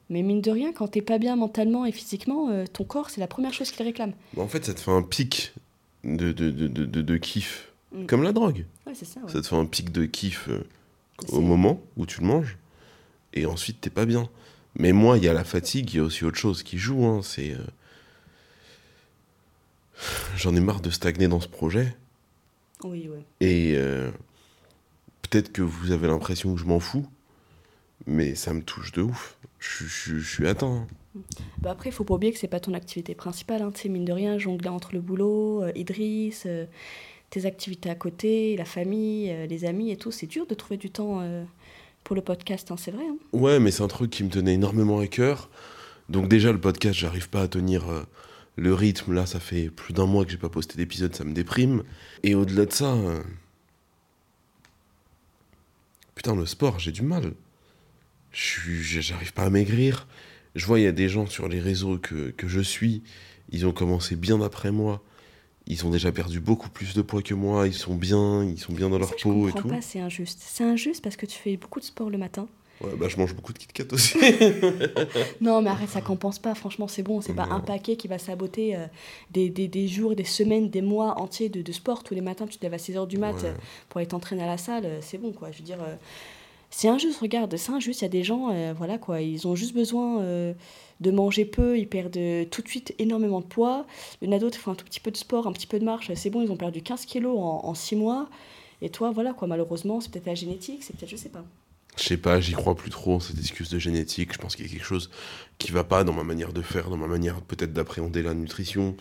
Mais 0.09 0.21
mine 0.21 0.39
de 0.41 0.51
rien, 0.51 0.71
quand 0.71 0.87
t'es 0.89 1.01
pas 1.01 1.17
bien 1.17 1.35
mentalement 1.35 1.85
et 1.85 1.91
physiquement, 1.91 2.49
euh, 2.49 2.65
ton 2.71 2.83
corps, 2.83 3.09
c'est 3.09 3.19
la 3.19 3.27
première 3.27 3.53
chose 3.53 3.71
qu'il 3.71 3.83
réclame. 3.85 4.13
bah, 4.35 4.43
en 4.43 4.47
fait, 4.47 4.63
ça 4.63 4.73
te 4.73 4.79
fait 4.79 4.91
un 4.91 5.01
pic 5.01 5.53
de, 6.03 6.31
de, 6.31 6.51
de, 6.51 6.67
de, 6.67 7.01
de- 7.01 7.17
kiff. 7.17 7.71
Mm. 7.91 8.05
Comme 8.05 8.21
la 8.23 8.31
drogue. 8.31 8.65
Ouais, 8.85 8.93
c'est 8.93 9.05
ça. 9.05 9.19
ouais. 9.21 9.31
Ça 9.31 9.41
te 9.41 9.47
fait 9.47 9.55
un 9.55 9.65
pic 9.65 9.91
de 9.91 10.05
kiff 10.05 10.47
euh, 10.47 10.63
C'est- 11.25 11.33
au 11.33 11.41
moment 11.41 11.81
où 11.97 12.05
tu 12.05 12.21
le 12.21 12.27
manges. 12.27 12.57
Et 13.33 13.45
ensuite, 13.47 13.81
t'es 13.81 13.89
pas 13.89 14.05
bien. 14.05 14.29
Mais 14.77 14.91
moi, 14.91 15.17
il 15.17 15.23
y 15.23 15.27
a 15.27 15.33
la 15.33 15.43
fatigue, 15.43 15.91
il 15.93 15.97
y 15.97 15.99
a 15.99 16.03
aussi 16.03 16.23
autre 16.23 16.37
chose 16.37 16.61
qui 16.63 16.77
joue. 16.77 17.03
hein, 17.05 17.21
c'est. 17.23 17.51
euh, 17.53 17.57
J'en 20.37 20.55
ai 20.55 20.59
marre 20.59 20.81
de 20.81 20.89
stagner 20.89 21.27
dans 21.27 21.39
ce 21.39 21.47
projet. 21.47 21.95
Oui, 22.83 23.09
ouais. 23.09 23.23
Et 23.39 23.73
euh, 23.77 24.11
peut-être 25.21 25.51
que 25.51 25.61
vous 25.61 25.91
avez 25.91 26.07
l'impression 26.07 26.53
que 26.53 26.59
je 26.59 26.65
m'en 26.65 26.79
fous. 26.79 27.05
Mais 28.05 28.35
ça 28.35 28.53
me 28.53 28.61
touche 28.61 28.91
de 28.91 29.01
ouf. 29.01 29.37
Je, 29.59 29.85
je- 29.85 30.17
je 30.17 30.33
suis 30.35 30.47
atteint. 30.47 30.85
hein. 31.15 31.21
Bah 31.61 31.71
après, 31.71 31.91
faut 31.91 32.03
pas 32.03 32.15
oublier 32.15 32.33
que 32.33 32.39
c'est 32.39 32.49
pas 32.49 32.59
ton 32.59 32.73
activité 32.73 33.15
principale. 33.15 33.61
Hein. 33.61 33.71
Tu 33.73 33.83
sais, 33.83 33.89
mine 33.89 34.03
de 34.05 34.11
rien, 34.11 34.37
jongler 34.37 34.67
entre 34.69 34.89
le 34.93 34.99
boulot, 34.99 35.63
euh, 35.63 35.71
Idriss, 35.75 36.43
euh, 36.45 36.65
tes 37.29 37.45
activités 37.45 37.89
à 37.89 37.95
côté, 37.95 38.57
la 38.57 38.65
famille, 38.65 39.31
euh, 39.31 39.45
les 39.47 39.63
amis 39.63 39.91
et 39.91 39.97
tout. 39.97 40.11
C'est 40.11 40.27
dur 40.27 40.45
de 40.45 40.53
trouver 40.53 40.75
du 40.77 40.89
temps 40.91 41.21
pour 42.03 42.15
le 42.17 42.21
podcast, 42.21 42.69
hein, 42.69 42.75
c'est 42.77 42.91
vrai. 42.91 43.05
hein. 43.09 43.15
Ouais, 43.31 43.59
mais 43.59 43.71
c'est 43.71 43.81
un 43.81 43.87
truc 43.87 44.11
qui 44.11 44.23
me 44.25 44.29
tenait 44.29 44.53
énormément 44.55 44.99
à 44.99 45.07
cœur. 45.07 45.49
Donc 46.09 46.27
déjà, 46.27 46.51
le 46.51 46.59
podcast, 46.59 46.99
j'arrive 46.99 47.29
pas 47.29 47.41
à 47.43 47.47
tenir 47.47 47.85
le 48.55 48.73
rythme. 48.73 49.13
Là, 49.13 49.25
ça 49.25 49.39
fait 49.39 49.69
plus 49.69 49.93
d'un 49.93 50.05
mois 50.05 50.25
que 50.25 50.31
j'ai 50.31 50.37
pas 50.37 50.49
posté 50.49 50.75
d'épisode, 50.77 51.15
ça 51.15 51.23
me 51.23 51.33
déprime. 51.33 51.83
Et 52.23 52.35
au-delà 52.35 52.65
de 52.65 52.71
ça... 52.73 52.93
euh, 52.93 53.21
Putain, 56.15 56.35
le 56.35 56.45
sport, 56.45 56.79
j'ai 56.79 56.91
du 56.91 57.01
mal. 57.01 57.33
Je 58.31 58.61
J'arrive 59.01 59.33
pas 59.33 59.43
à 59.43 59.49
maigrir. 59.49 60.07
Je 60.55 60.65
vois, 60.65 60.79
il 60.79 60.83
y 60.83 60.87
a 60.87 60.91
des 60.93 61.09
gens 61.09 61.25
sur 61.25 61.47
les 61.49 61.59
réseaux 61.59 61.97
que, 61.97 62.31
que 62.31 62.47
je 62.47 62.61
suis. 62.61 63.03
Ils 63.51 63.65
ont 63.67 63.73
commencé 63.73 64.15
bien 64.15 64.41
après 64.41 64.71
moi. 64.71 65.03
Ils 65.67 65.85
ont 65.85 65.89
déjà 65.89 66.11
perdu 66.11 66.39
beaucoup 66.39 66.69
plus 66.69 66.93
de 66.93 67.01
poids 67.01 67.21
que 67.21 67.33
moi. 67.33 67.67
Ils 67.67 67.73
sont 67.73 67.95
bien, 67.95 68.43
ils 68.43 68.59
sont 68.59 68.71
bien 68.73 68.89
dans 68.89 68.97
leur 68.99 69.09
Ça, 69.09 69.15
je 69.17 69.23
peau 69.23 69.47
et 69.47 69.51
comprends 69.51 69.69
tout. 69.69 69.75
pas, 69.75 69.81
c'est 69.81 69.99
injuste. 69.99 70.39
C'est 70.41 70.63
injuste 70.63 71.03
parce 71.03 71.17
que 71.17 71.25
tu 71.25 71.37
fais 71.37 71.57
beaucoup 71.57 71.79
de 71.79 71.85
sport 71.85 72.09
le 72.09 72.17
matin. 72.17 72.47
Ouais, 72.81 72.91
bah, 72.97 73.07
je 73.07 73.15
mange 73.17 73.33
beaucoup 73.33 73.53
de 73.53 73.57
Kit 73.57 73.67
Kat 73.67 73.85
aussi. 73.91 74.17
Non, 75.41 75.61
mais 75.61 75.69
arrête, 75.69 75.89
ça 75.89 76.01
compense 76.01 76.39
pas. 76.39 76.55
Franchement, 76.55 76.87
c'est 76.87 77.03
bon. 77.03 77.21
C'est 77.21 77.33
pas 77.33 77.47
un 77.49 77.59
paquet 77.61 77.95
qui 77.95 78.07
va 78.07 78.17
saboter 78.17 78.75
euh, 78.75 78.85
des, 79.31 79.49
des, 79.49 79.67
des 79.67 79.87
jours, 79.87 80.15
des 80.15 80.23
semaines, 80.25 80.69
des 80.69 80.81
mois 80.81 81.17
entiers 81.19 81.49
de, 81.49 81.61
de 81.61 81.71
sport. 81.71 82.03
Tous 82.03 82.13
les 82.13 82.21
matins, 82.21 82.45
tu 82.47 82.57
te 82.57 82.63
lèves 82.63 82.73
à 82.73 82.77
6h 82.77 83.07
du 83.07 83.17
mat 83.17 83.33
Ouais. 83.35 83.45
euh, 83.45 83.53
pour 83.89 83.99
aller 83.99 84.07
t'entraîner 84.07 84.43
à 84.43 84.47
la 84.47 84.57
salle. 84.57 84.85
euh, 84.85 84.99
C'est 85.01 85.17
bon, 85.17 85.31
quoi. 85.31 85.51
Je 85.51 85.59
veux 85.59 85.63
dire, 85.63 85.77
c'est 86.69 86.89
injuste. 86.89 87.19
Regarde, 87.21 87.55
c'est 87.55 87.71
injuste. 87.71 88.01
Il 88.01 88.03
y 88.03 88.07
a 88.07 88.09
des 88.09 88.23
gens, 88.23 88.53
voilà, 88.77 88.97
quoi. 88.97 89.21
Ils 89.21 89.47
ont 89.47 89.55
juste 89.55 89.73
besoin 89.73 90.21
de 90.99 91.11
manger 91.11 91.45
peu. 91.45 91.77
Ils 91.79 91.87
perdent 91.87 92.19
tout 92.51 92.61
de 92.61 92.67
suite 92.67 92.93
énormément 92.99 93.39
de 93.39 93.45
poids. 93.45 93.85
Il 94.21 94.27
y 94.29 94.33
en 94.33 94.35
a 94.35 94.39
d'autres 94.39 94.57
qui 94.57 94.63
font 94.63 94.71
un 94.71 94.75
tout 94.75 94.85
petit 94.85 94.99
peu 94.99 95.11
de 95.11 95.17
sport, 95.17 95.47
un 95.47 95.53
petit 95.53 95.67
peu 95.67 95.79
de 95.79 95.85
marche. 95.85 96.11
C'est 96.15 96.29
bon, 96.29 96.41
ils 96.41 96.51
ont 96.51 96.57
perdu 96.57 96.81
15 96.81 97.05
kilos 97.05 97.37
en, 97.39 97.73
6 97.73 97.95
mois. 97.95 98.27
Et 98.81 98.89
toi, 98.89 99.11
voilà, 99.11 99.31
quoi. 99.33 99.47
Malheureusement, 99.47 100.01
c'est 100.01 100.11
peut-être 100.11 100.25
la 100.25 100.35
génétique, 100.35 100.83
c'est 100.83 100.93
peut-être, 100.97 101.09
je 101.11 101.15
sais 101.15 101.29
pas. 101.29 101.45
Je 101.97 102.03
sais 102.03 102.17
pas, 102.17 102.39
j'y 102.41 102.53
crois 102.53 102.75
plus 102.75 102.89
trop, 102.89 103.19
cette 103.19 103.39
excuse 103.39 103.69
de 103.69 103.79
génétique. 103.79 104.33
Je 104.33 104.37
pense 104.37 104.55
qu'il 104.55 104.65
y 104.65 104.69
a 104.69 104.71
quelque 104.71 104.85
chose 104.85 105.09
qui 105.57 105.71
va 105.71 105.83
pas 105.83 106.03
dans 106.03 106.13
ma 106.13 106.23
manière 106.23 106.51
de 106.53 106.61
faire, 106.61 106.89
dans 106.89 106.97
ma 106.97 107.07
manière 107.07 107.41
peut-être 107.41 107.71
d'appréhender 107.73 108.21
la 108.21 108.33
nutrition, 108.33 108.95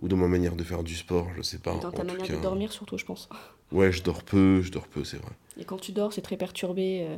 ou 0.00 0.08
dans 0.08 0.16
ma 0.16 0.28
manière 0.28 0.54
de 0.56 0.62
faire 0.62 0.82
du 0.82 0.94
sport, 0.94 1.28
je 1.36 1.42
sais 1.42 1.58
pas. 1.58 1.72
Dans 1.72 1.80
ta 1.80 1.88
En 1.88 1.90
tout 1.90 2.06
manière 2.06 2.26
cas, 2.26 2.36
de 2.36 2.42
dormir, 2.42 2.72
surtout, 2.72 2.98
je 2.98 3.04
pense. 3.04 3.28
Ouais, 3.72 3.90
je 3.90 4.02
dors 4.02 4.22
peu, 4.22 4.62
je 4.62 4.70
dors 4.70 4.86
peu, 4.86 5.02
c'est 5.04 5.16
vrai. 5.16 5.32
Et 5.58 5.64
quand 5.64 5.78
tu 5.78 5.92
dors, 5.92 6.12
c'est 6.12 6.20
très 6.22 6.36
perturbé. 6.36 7.06
euh, 7.08 7.16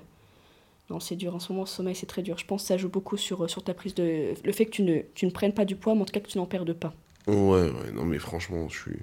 Non, 0.89 1.01
c'est 1.01 1.17
dur. 1.17 1.35
En 1.35 1.41
ce 1.41 1.53
moment, 1.53 1.65
le 1.65 1.69
sommeil, 1.69 1.95
c'est 1.95 2.07
très 2.07 2.23
dur. 2.23 2.39
Je 2.39 2.47
pense 2.47 2.63
que 2.63 2.69
ça 2.69 2.77
joue 2.79 2.89
beaucoup 2.89 3.17
sur, 3.19 3.45
euh, 3.45 3.49
sur 3.49 3.63
ta 3.63 3.75
prise 3.75 3.95
de. 3.95 4.33
Le 4.43 4.53
fait 4.53 4.65
que 4.65 4.71
tu 4.71 4.83
ne, 4.83 5.01
tu 5.15 5.27
ne 5.27 5.31
prennes 5.31 5.53
pas 5.53 5.67
du 5.67 5.77
poids, 5.77 5.95
mais 5.95 6.03
en 6.03 6.05
tout 6.07 6.13
cas 6.13 6.21
que 6.21 6.29
tu 6.29 6.39
n'en 6.39 6.47
perdes 6.47 6.73
pas. 6.73 6.95
Ouais, 7.27 7.35
ouais, 7.69 7.91
non 7.93 8.05
mais 8.07 8.19
franchement, 8.19 8.69
je 8.71 8.79
suis, 8.79 8.99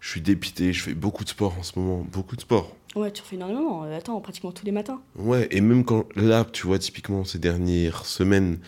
je 0.00 0.10
suis 0.10 0.20
dépité, 0.20 0.72
je 0.72 0.82
fais 0.82 0.94
beaucoup 0.94 1.24
de 1.24 1.28
sport 1.28 1.56
en 1.58 1.62
ce 1.62 1.78
moment, 1.78 2.06
beaucoup 2.10 2.36
de 2.36 2.40
sport. 2.40 2.76
Ouais, 2.96 3.10
tu 3.12 3.22
refais 3.22 3.36
énormément. 3.36 3.84
Euh, 3.84 3.96
Attends, 3.96 4.20
pratiquement 4.20 4.52
tous 4.52 4.64
les 4.64 4.72
matins. 4.72 5.00
Ouais, 5.16 5.46
et 5.50 5.60
même 5.60 5.84
quand, 5.84 6.06
là, 6.16 6.44
tu 6.44 6.66
vois, 6.66 6.78
typiquement, 6.78 7.24
ces 7.24 7.38
dernières 7.38 8.04
semaines, 8.06 8.58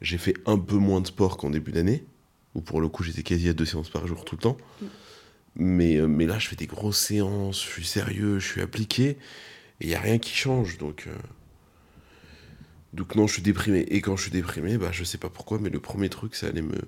j'ai 0.00 0.18
fait 0.18 0.34
un 0.46 0.58
peu 0.58 0.76
moins 0.76 1.00
de 1.00 1.06
sport 1.06 1.36
qu'en 1.36 1.50
début 1.50 1.72
d'année, 1.72 2.04
où 2.54 2.60
pour 2.60 2.80
le 2.80 2.88
coup, 2.88 3.02
j'étais 3.02 3.22
quasi 3.22 3.48
à 3.48 3.52
deux 3.52 3.64
séances 3.66 3.90
par 3.90 4.06
jour 4.06 4.24
tout 4.24 4.34
le 4.36 4.40
temps. 4.42 4.56
Mm. 4.80 4.86
Mais, 5.56 5.96
euh, 5.96 6.06
mais 6.06 6.26
là, 6.26 6.38
je 6.38 6.48
fais 6.48 6.56
des 6.56 6.66
grosses 6.66 6.98
séances, 6.98 7.62
je 7.64 7.68
suis 7.68 7.84
sérieux, 7.86 8.38
je 8.38 8.46
suis 8.46 8.60
appliqué, 8.60 9.04
et 9.10 9.16
il 9.82 9.88
n'y 9.88 9.94
a 9.94 10.00
rien 10.00 10.18
qui 10.18 10.34
change, 10.34 10.78
donc... 10.78 11.04
euh, 11.06 11.12
Donc 12.94 13.14
non, 13.14 13.26
je 13.26 13.34
suis 13.34 13.42
déprimé. 13.42 13.80
Et 13.90 14.00
quand 14.00 14.16
je 14.16 14.22
suis 14.22 14.30
déprimé, 14.30 14.78
bah, 14.78 14.90
je 14.92 15.04
sais 15.04 15.18
pas 15.18 15.28
pourquoi, 15.30 15.58
mais 15.60 15.70
le 15.70 15.80
premier 15.80 16.08
truc, 16.08 16.34
c'est 16.34 16.46
aller 16.46 16.62
me, 16.62 16.78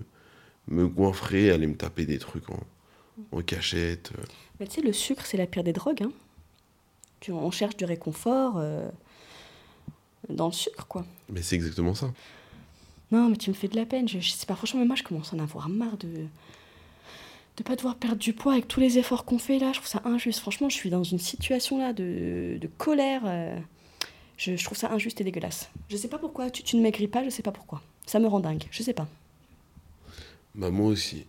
me 0.69 0.87
goinfrer, 0.89 1.51
aller 1.51 1.67
me 1.67 1.77
taper 1.77 2.07
des 2.07 2.19
trucs 2.19 2.49
en, 2.51 2.61
en 3.33 3.43
cachette. 3.43 4.13
euh. 4.19 4.23
Mais 4.59 4.67
tu 4.67 4.77
sais, 4.77 4.81
le 4.83 4.93
sucre, 4.93 5.25
c'est 5.27 5.37
la 5.37 5.47
pire 5.47 5.65
des 5.65 5.73
drogues. 5.73 6.03
Hein. 6.03 6.13
Tu- 7.21 7.33
on 7.33 7.51
cherche 7.51 7.77
du 7.77 7.85
réconfort 7.85 8.55
euh, 8.57 8.89
dans 10.29 10.47
le 10.47 10.53
sucre, 10.53 10.87
quoi. 10.87 11.05
Mais 11.29 11.43
c'est 11.43 11.57
exactement 11.57 11.95
ça. 11.95 12.13
Non, 13.13 13.29
mais 13.29 13.37
tu 13.37 13.51
me 13.51 13.55
fais 13.55 13.69
de 13.69 13.77
la 13.77 13.87
peine. 13.87 14.09
Je, 14.09 14.21
je 14.21 14.31
sais 14.31 14.47
pas, 14.47 14.55
franchement, 14.55 14.81
mais 14.81 14.87
moi, 14.87 14.97
je 14.97 15.03
commence 15.03 15.33
à 15.33 15.37
en 15.37 15.41
avoir 15.41 15.69
marre 15.69 15.97
de 15.97 16.27
de 17.57 17.63
pas 17.65 17.77
devoir 17.77 17.97
perdre 17.97 18.17
du 18.17 18.33
poids 18.33 18.53
avec 18.55 18.69
tous 18.69 18.81
les 18.81 18.97
efforts 18.97 19.25
qu'on 19.27 19.39
fait 19.39 19.59
là. 19.59 19.73
Je 19.73 19.81
trouve 19.81 19.89
ça 19.89 20.01
injuste. 20.07 20.39
Franchement, 20.41 20.71
je 20.71 20.77
suis 20.77 20.89
dans 20.89 21.03
une 21.05 21.19
situation 21.19 21.79
là 21.79 21.93
de, 21.93 22.57
de 22.59 22.67
colère. 22.79 23.23
euh, 23.27 23.59
je, 24.39 24.57
je 24.57 24.65
trouve 24.65 24.79
ça 24.79 24.91
injuste 24.93 25.21
et 25.21 25.25
dégueulasse. 25.25 25.69
Je 25.91 25.97
sais 25.99 26.09
pas 26.09 26.17
pourquoi. 26.19 26.49
Tu, 26.51 26.63
tu 26.63 26.77
ne 26.77 26.81
maigris 26.83 27.09
pas, 27.09 27.23
je 27.23 27.29
sais 27.29 27.43
pas 27.43 27.53
pourquoi. 27.53 27.83
Ça 28.07 28.19
me 28.19 28.27
rend 28.29 28.41
dingue. 28.41 28.65
Je 28.71 28.83
sais 28.83 28.95
pas. 28.95 29.07
Bah 30.55 30.71
moi 30.71 30.87
aussi. 30.87 31.27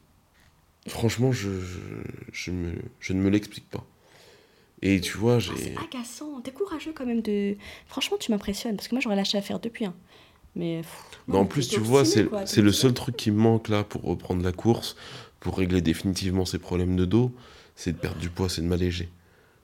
Franchement, 0.87 1.31
je, 1.31 1.49
je, 1.61 1.77
je 2.31 2.51
me, 2.51 2.73
je 2.99 3.13
ne 3.13 3.21
me 3.21 3.29
l'explique 3.29 3.69
pas. 3.69 3.85
Et 4.81 4.99
tu 4.99 5.15
vois, 5.17 5.35
Ah, 5.35 5.39
j'ai... 5.39 5.55
c'est 5.55 5.75
agaçant. 5.77 6.41
T'es 6.41 6.51
courageux 6.51 6.91
quand 6.93 7.05
même 7.05 7.21
de. 7.21 7.55
Franchement, 7.85 8.17
tu 8.19 8.31
m'impressionnes 8.31 8.75
parce 8.77 8.87
que 8.87 8.95
moi, 8.95 9.01
j'aurais 9.01 9.15
lâché 9.15 9.37
à 9.37 9.41
faire 9.41 9.59
depuis. 9.59 9.85
hein. 9.85 9.93
Mais. 10.55 10.81
Mais 11.27 11.37
en 11.37 11.45
plus, 11.45 11.69
tu 11.69 11.79
vois, 11.79 12.03
c'est 12.03 12.61
le 12.61 12.71
seul 12.71 12.93
truc 12.93 13.15
qui 13.15 13.29
me 13.31 13.37
manque 13.37 13.69
là 13.69 13.83
pour 13.83 14.01
reprendre 14.03 14.43
la 14.43 14.51
course, 14.51 14.95
pour 15.39 15.57
régler 15.57 15.81
définitivement 15.81 16.45
ces 16.45 16.57
problèmes 16.57 16.95
de 16.95 17.05
dos, 17.05 17.31
c'est 17.75 17.91
de 17.93 17.97
perdre 17.97 18.19
du 18.19 18.29
poids, 18.29 18.49
c'est 18.49 18.61
de 18.61 18.67
m'alléger. 18.67 19.09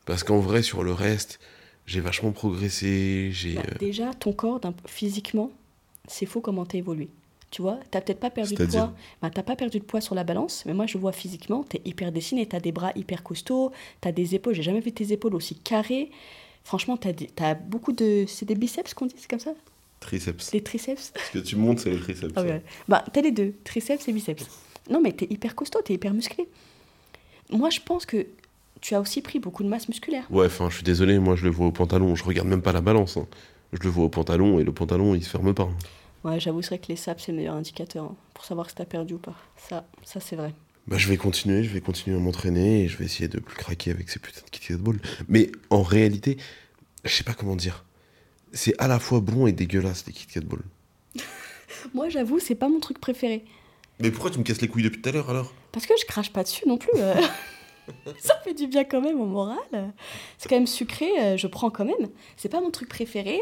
Parce 0.06 0.24
qu'en 0.24 0.40
vrai, 0.40 0.62
sur 0.62 0.84
le 0.84 0.94
reste, 0.94 1.40
j'ai 1.88 2.00
vachement 2.00 2.32
progressé, 2.32 3.30
j'ai... 3.34 3.56
Bah, 3.56 3.64
euh, 3.74 3.78
déjà, 3.80 4.14
ton 4.14 4.32
corps, 4.34 4.62
physiquement, 4.86 5.52
c'est 6.08 6.26
faux 6.26 6.40
comment 6.42 6.66
t'as 6.66 6.78
évolué. 6.78 7.10
Tu 7.50 7.62
vois, 7.62 7.80
t'as 7.92 8.02
peut-être 8.02 8.20
pas 8.20 8.30
perdu 8.30 8.56
de 8.56 8.66
poids. 8.66 8.94
Bah, 9.22 9.30
t'as 9.34 9.42
pas 9.44 9.56
perdu 9.56 9.80
de 9.80 9.84
poids 9.86 10.02
sur 10.02 10.16
la 10.16 10.24
balance, 10.26 10.64
mais 10.66 10.74
moi 10.74 10.86
je 10.86 10.98
vois 10.98 11.14
physiquement, 11.14 11.64
t'es 11.64 11.82
hyper 11.86 12.12
dessiné, 12.12 12.46
t'as 12.46 12.60
des 12.60 12.74
bras 12.74 12.92
hyper 12.96 13.24
costauds, 13.24 13.72
t'as 14.02 14.12
des 14.12 14.36
épaules, 14.36 14.54
j'ai 14.54 14.64
jamais 14.64 14.82
vu 14.82 14.92
tes 14.92 15.14
épaules 15.14 15.34
aussi 15.34 15.56
carrées. 15.56 16.12
Franchement, 16.66 16.98
t'as 16.98 17.14
des- 17.14 17.28
t'as 17.28 17.54
beaucoup 17.54 17.94
de. 17.94 18.26
C'est 18.28 18.46
des 18.46 18.56
biceps 18.56 18.94
qu'on 18.94 19.06
dit, 19.06 19.16
c'est 19.18 19.30
comme 19.30 19.40
ça? 19.40 19.54
Triceps. 20.02 20.52
Les 20.54 20.62
triceps? 20.62 21.14
Ce 21.28 21.32
que 21.40 21.40
tu 21.44 21.56
montes, 21.56 21.80
c'est 21.80 21.90
les 21.90 22.00
triceps. 22.00 22.34
Ah 22.36 22.44
ouais. 22.44 22.62
Bah, 22.90 23.04
t'as 23.14 23.22
les 23.22 23.32
deux, 23.32 23.54
triceps 23.64 24.08
et 24.10 24.12
biceps. 24.12 24.46
Non, 24.90 25.00
mais 25.02 25.14
t'es 25.14 25.28
hyper 25.30 25.56
costaud, 25.56 25.80
t'es 25.82 25.94
hyper 25.94 26.14
musclé. 26.14 26.48
Moi, 27.50 27.70
je 27.70 27.80
pense 27.80 28.06
que 28.06 28.28
tu 28.82 28.94
as 28.94 29.00
aussi 29.02 29.22
pris 29.22 29.40
beaucoup 29.40 29.64
de 29.64 29.70
masse 29.70 29.88
musculaire. 29.88 30.28
Ouais, 30.30 30.46
enfin, 30.48 30.70
je 30.70 30.76
suis 30.76 30.84
désolé, 30.84 31.18
moi 31.18 31.36
je 31.38 31.46
le 31.46 31.50
vois 31.50 31.68
au 31.68 31.72
pantalon, 31.72 32.14
je 32.16 32.24
regarde 32.26 32.48
même 32.50 32.62
pas 32.62 32.74
la 32.74 32.82
balance. 32.82 33.16
hein. 33.18 33.26
Je 33.74 33.80
le 33.84 33.90
vois 33.90 34.06
au 34.06 34.10
pantalon 34.10 34.60
et 34.60 34.64
le 34.64 34.72
pantalon 34.72 35.16
il 35.16 35.24
se 35.24 35.30
ferme 35.30 35.54
pas. 35.54 35.70
Ouais, 36.24 36.40
j'avoue, 36.40 36.62
c'est 36.62 36.70
vrai 36.70 36.80
que 36.80 36.88
les 36.90 36.96
saps, 36.96 37.24
c'est 37.24 37.32
le 37.32 37.38
meilleur 37.38 37.56
indicateur 37.56 38.06
hein, 38.06 38.16
pour 38.34 38.44
savoir 38.46 38.70
si 38.70 38.76
t'as 38.76 38.86
perdu 38.86 39.16
ou 39.16 39.20
pas. 39.20 39.36
Ça, 39.56 39.86
ça 40.04 40.20
c'est 40.20 40.36
vrai. 40.36 40.54
Bah, 40.88 40.98
je 40.98 41.08
vais 41.10 41.18
continuer, 41.18 41.64
je 41.64 41.70
vais 41.70 41.82
continuer 41.82 42.16
à 42.16 42.20
m'entraîner 42.20 42.84
et 42.84 42.88
je 42.88 42.98
vais 42.98 43.06
essayer 43.06 43.28
de 43.28 43.40
plus 43.40 43.56
craquer 43.58 43.92
avec 43.92 44.10
ces 44.10 44.20
putains 44.20 44.42
de 44.46 44.50
Kit 44.50 44.60
Kat 44.62 44.78
Ball. 44.78 45.00
Mais 45.28 45.52
en 45.70 45.82
réalité, 45.84 46.38
je 47.04 47.14
sais 47.14 47.24
pas 47.24 47.34
comment 47.34 47.56
dire. 47.56 47.84
C'est 48.54 48.74
à 48.82 48.88
la 48.88 49.00
fois 49.00 49.20
bon 49.20 49.48
et 49.48 49.52
dégueulasse 49.52 50.06
les 50.08 50.14
Kit 50.14 50.26
Kat 50.28 50.42
Ball. 50.42 50.62
Moi, 51.94 52.10
j'avoue, 52.10 52.40
c'est 52.40 52.56
pas 52.56 52.70
mon 52.70 52.80
truc 52.80 53.00
préféré. 53.00 53.44
Mais 54.00 54.12
pourquoi 54.12 54.32
tu 54.32 54.40
me 54.40 54.44
casses 54.44 54.62
les 54.62 54.68
couilles 54.68 54.84
depuis 54.84 55.02
tout 55.02 55.10
à 55.10 55.12
l'heure 55.12 55.30
alors? 55.30 55.54
Parce 55.72 55.86
que 55.86 55.94
je 56.00 56.06
crache 56.06 56.32
pas 56.32 56.44
dessus 56.44 56.68
non 56.68 56.78
plus. 56.78 56.92
euh. 56.96 57.16
ça 58.20 58.40
fait 58.44 58.54
du 58.54 58.68
bien 58.68 58.84
quand 58.84 59.02
même 59.02 59.20
au 59.20 59.26
moral. 59.26 59.94
C'est 60.38 60.50
quand 60.50 60.56
même 60.56 60.68
sucré, 60.68 61.08
euh, 61.20 61.38
je 61.38 61.48
prends 61.48 61.70
quand 61.70 61.86
même. 61.86 62.10
C'est 62.38 62.50
pas 62.50 62.62
mon 62.62 62.72
truc 62.72 62.90
préféré. 62.90 63.42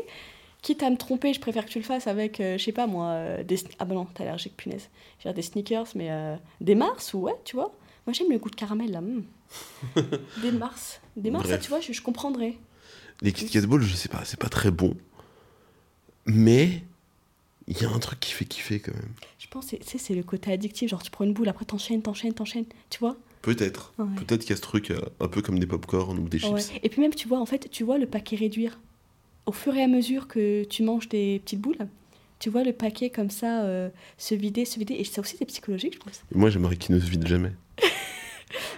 Quitte 0.65 0.81
à 0.81 0.89
me 0.89 0.97
tromper, 0.97 1.31
je 1.31 1.39
préfère 1.39 1.63
que 1.63 1.69
tu 1.69 1.77
le 1.77 1.83
fasses 1.85 2.07
avec, 2.07 2.39
euh, 2.39 2.57
je 2.57 2.63
sais 2.63 2.71
pas 2.71 2.87
moi, 2.87 3.09
euh, 3.09 3.43
des. 3.43 3.59
Ah 3.77 3.85
bah 3.85 3.93
non, 3.93 4.05
t'es 4.05 4.23
allergique, 4.23 4.57
punaise. 4.57 4.89
Je 5.19 5.23
veux 5.23 5.29
dire 5.29 5.33
des 5.35 5.43
sneakers, 5.43 5.87
mais 5.93 6.09
euh, 6.09 6.35
des 6.59 6.73
Mars, 6.73 7.13
ou 7.13 7.19
ouais, 7.19 7.35
tu 7.45 7.55
vois. 7.55 7.71
Moi 8.07 8.13
j'aime 8.13 8.31
le 8.31 8.39
goût 8.39 8.49
de 8.49 8.55
caramel 8.55 8.91
là. 8.91 8.99
mm. 8.99 9.23
des 10.41 10.51
Mars. 10.51 11.01
Des 11.15 11.29
Mars, 11.29 11.47
ça, 11.47 11.59
tu 11.59 11.69
vois, 11.69 11.81
je, 11.81 11.93
je 11.93 12.01
comprendrais. 12.01 12.55
Les 13.21 13.31
Kit 13.31 13.47
Kat 13.47 13.61
Balls, 13.61 13.83
je 13.83 13.95
sais 13.95 14.09
pas, 14.09 14.25
c'est 14.25 14.39
pas 14.39 14.49
très 14.49 14.71
bon. 14.71 14.95
Mais 16.25 16.81
il 17.67 17.79
y 17.79 17.85
a 17.85 17.89
un 17.91 17.99
truc 17.99 18.19
qui 18.19 18.31
fait 18.31 18.45
kiffer 18.45 18.79
quand 18.79 18.95
même. 18.95 19.13
Je 19.37 19.47
pense, 19.47 19.67
tu 19.67 19.77
sais, 19.83 19.99
c'est 19.99 20.15
le 20.15 20.23
côté 20.23 20.51
addictif. 20.51 20.89
Genre, 20.89 21.03
tu 21.03 21.11
prends 21.11 21.25
une 21.25 21.33
boule, 21.33 21.47
après 21.47 21.65
t'enchaînes, 21.65 22.01
t'enchaînes, 22.01 22.33
t'enchaînes. 22.33 22.65
Tu 22.89 22.97
vois 22.97 23.15
Peut-être. 23.43 23.93
Ouais. 23.99 24.07
Peut-être 24.15 24.41
qu'il 24.41 24.49
y 24.49 24.53
a 24.53 24.55
ce 24.55 24.61
truc 24.61 24.91
un 25.19 25.27
peu 25.27 25.43
comme 25.43 25.59
des 25.59 25.67
popcorn 25.67 26.17
ou 26.17 26.27
des 26.27 26.39
chips. 26.39 26.51
Ouais. 26.51 26.61
Et 26.81 26.89
puis 26.89 27.01
même, 27.01 27.13
tu 27.13 27.27
vois, 27.27 27.39
en 27.39 27.45
fait, 27.45 27.69
tu 27.69 27.83
vois 27.83 27.99
le 27.99 28.07
paquet 28.07 28.35
réduire. 28.35 28.79
Au 29.45 29.51
fur 29.51 29.75
et 29.75 29.83
à 29.83 29.87
mesure 29.87 30.27
que 30.27 30.63
tu 30.63 30.83
manges 30.83 31.09
des 31.09 31.39
petites 31.39 31.61
boules, 31.61 31.77
tu 32.39 32.49
vois 32.49 32.63
le 32.63 32.73
paquet 32.73 33.09
comme 33.09 33.29
ça 33.29 33.63
euh, 33.63 33.89
se 34.17 34.35
vider, 34.35 34.65
se 34.65 34.79
vider. 34.79 34.95
Et 34.95 35.03
ça 35.03 35.21
aussi, 35.21 35.35
c'est 35.37 35.45
psychologique, 35.45 35.95
je 35.95 35.99
pense. 35.99 36.23
Moi, 36.33 36.49
j'aimerais 36.49 36.77
qu'il 36.77 36.95
ne 36.95 36.99
se 36.99 37.09
vide 37.09 37.27
jamais. 37.27 37.51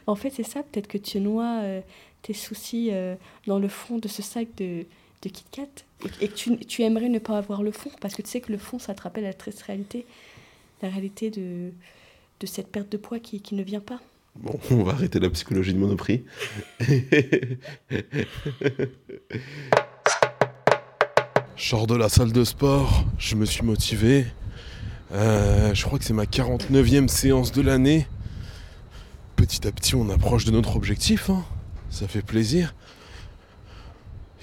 En 0.07 0.15
fait, 0.15 0.29
c'est 0.29 0.43
ça. 0.43 0.63
Peut-être 0.63 0.87
que 0.87 0.97
tu 0.97 1.19
noies 1.19 1.61
euh, 1.63 1.81
tes 2.21 2.33
soucis 2.33 2.89
euh, 2.91 3.15
dans 3.45 3.59
le 3.59 3.67
fond 3.67 3.97
de 3.97 4.07
ce 4.07 4.21
sac 4.21 4.47
de, 4.55 4.85
de 5.21 5.29
Kit 5.29 5.43
Kat. 5.51 5.67
Et, 6.05 6.25
et 6.25 6.27
que 6.29 6.33
tu, 6.33 6.57
tu 6.59 6.83
aimerais 6.83 7.09
ne 7.09 7.19
pas 7.19 7.37
avoir 7.37 7.61
le 7.61 7.71
fond. 7.71 7.91
Parce 7.99 8.15
que 8.15 8.21
tu 8.21 8.29
sais 8.29 8.39
que 8.39 8.51
le 8.51 8.57
fond, 8.57 8.79
ça 8.79 8.95
te 8.95 9.01
rappelle 9.01 9.25
la 9.25 9.33
triste 9.33 9.61
réalité. 9.63 10.05
La 10.81 10.87
réalité 10.87 11.29
de, 11.29 11.71
de 12.39 12.45
cette 12.45 12.69
perte 12.69 12.89
de 12.89 12.97
poids 12.97 13.19
qui, 13.19 13.41
qui 13.41 13.55
ne 13.55 13.63
vient 13.63 13.81
pas. 13.81 13.99
Bon, 14.35 14.57
on 14.71 14.83
va 14.83 14.93
arrêter 14.93 15.19
la 15.19 15.29
psychologie 15.29 15.73
de 15.73 15.79
Monoprix. 15.79 16.23
Je 21.57 21.69
sors 21.69 21.87
de 21.87 21.95
la 21.95 22.07
salle 22.07 22.31
de 22.31 22.43
sport, 22.43 23.03
je 23.17 23.35
me 23.35 23.43
suis 23.45 23.63
motivé. 23.63 24.27
Euh, 25.11 25.73
je 25.73 25.83
crois 25.85 25.97
que 25.97 26.05
c'est 26.05 26.13
ma 26.13 26.25
49e 26.25 27.07
séance 27.07 27.51
de 27.51 27.61
l'année. 27.63 28.07
Petit 29.35 29.67
à 29.67 29.71
petit, 29.71 29.95
on 29.95 30.07
approche 30.11 30.45
de 30.45 30.51
notre 30.51 30.75
objectif. 30.75 31.31
hein. 31.31 31.43
Ça 31.89 32.07
fait 32.07 32.21
plaisir. 32.21 32.75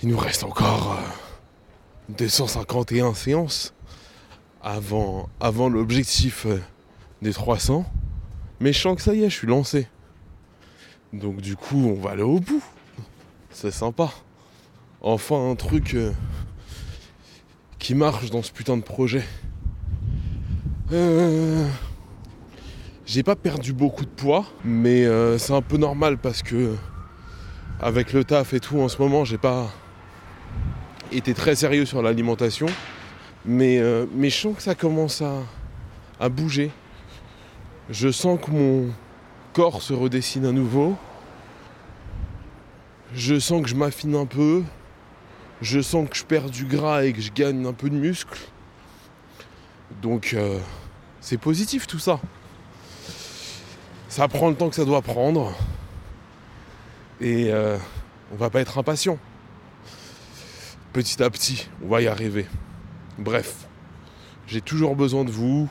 Il 0.02 0.08
nous 0.08 0.18
reste 0.18 0.42
encore 0.42 0.98
euh, 0.98 2.12
251 2.16 3.14
séances 3.14 3.74
avant, 4.60 5.28
l'objectif 5.68 6.46
euh, 6.46 6.60
des 7.22 7.32
300. 7.32 7.84
Mais 8.58 8.72
je 8.72 8.80
sens 8.80 8.96
que 8.96 9.02
ça 9.02 9.14
y 9.14 9.22
est, 9.22 9.30
je 9.30 9.36
suis 9.36 9.46
lancé. 9.46 9.86
Donc 11.12 11.40
du 11.40 11.54
coup, 11.54 11.76
on 11.86 11.94
va 12.00 12.10
aller 12.10 12.22
au 12.22 12.40
bout. 12.40 12.62
C'est 13.50 13.70
sympa. 13.70 14.10
Enfin 15.00 15.50
un 15.50 15.54
truc 15.54 15.94
euh, 15.94 16.12
qui 17.84 17.94
marche 17.94 18.30
dans 18.30 18.42
ce 18.42 18.50
putain 18.50 18.78
de 18.78 18.82
projet. 18.82 19.22
Euh, 20.90 21.68
J'ai 23.04 23.22
pas 23.22 23.36
perdu 23.36 23.74
beaucoup 23.74 24.06
de 24.06 24.10
poids, 24.10 24.46
mais 24.64 25.04
euh, 25.04 25.36
c'est 25.36 25.52
un 25.52 25.60
peu 25.60 25.76
normal 25.76 26.16
parce 26.16 26.42
que 26.42 26.76
avec 27.82 28.14
le 28.14 28.24
taf 28.24 28.54
et 28.54 28.60
tout 28.60 28.80
en 28.80 28.88
ce 28.88 28.96
moment, 29.02 29.26
j'ai 29.26 29.36
pas 29.36 29.70
été 31.12 31.34
très 31.34 31.54
sérieux 31.56 31.84
sur 31.84 32.00
l'alimentation. 32.00 32.68
Mais, 33.44 33.78
euh, 33.80 34.06
je 34.18 34.30
sens 34.30 34.56
que 34.56 34.62
ça 34.62 34.74
commence 34.74 35.22
à 36.18 36.28
bouger. 36.30 36.70
Je 37.90 38.10
sens 38.10 38.40
que 38.40 38.50
mon 38.50 38.88
corps 39.52 39.82
se 39.82 39.92
redessine 39.92 40.46
à 40.46 40.52
nouveau. 40.52 40.96
Je 43.14 43.38
sens 43.38 43.60
que 43.60 43.68
je 43.68 43.74
m'affine 43.74 44.16
un 44.16 44.24
peu. 44.24 44.62
Je 45.64 45.80
sens 45.80 46.06
que 46.10 46.14
je 46.14 46.26
perds 46.26 46.50
du 46.50 46.66
gras 46.66 47.04
et 47.04 47.14
que 47.14 47.22
je 47.22 47.32
gagne 47.32 47.64
un 47.64 47.72
peu 47.72 47.88
de 47.88 47.94
muscle. 47.94 48.38
Donc 50.02 50.34
euh, 50.34 50.58
c'est 51.22 51.38
positif 51.38 51.86
tout 51.86 51.98
ça. 51.98 52.20
Ça 54.10 54.28
prend 54.28 54.50
le 54.50 54.56
temps 54.56 54.68
que 54.68 54.76
ça 54.76 54.84
doit 54.84 55.00
prendre. 55.00 55.56
Et 57.18 57.50
euh, 57.50 57.78
on 58.30 58.36
va 58.36 58.50
pas 58.50 58.60
être 58.60 58.76
impatient. 58.76 59.18
Petit 60.92 61.22
à 61.22 61.30
petit, 61.30 61.66
on 61.82 61.88
va 61.88 62.02
y 62.02 62.08
arriver. 62.08 62.44
Bref, 63.18 63.66
j'ai 64.46 64.60
toujours 64.60 64.94
besoin 64.94 65.24
de 65.24 65.30
vous. 65.30 65.66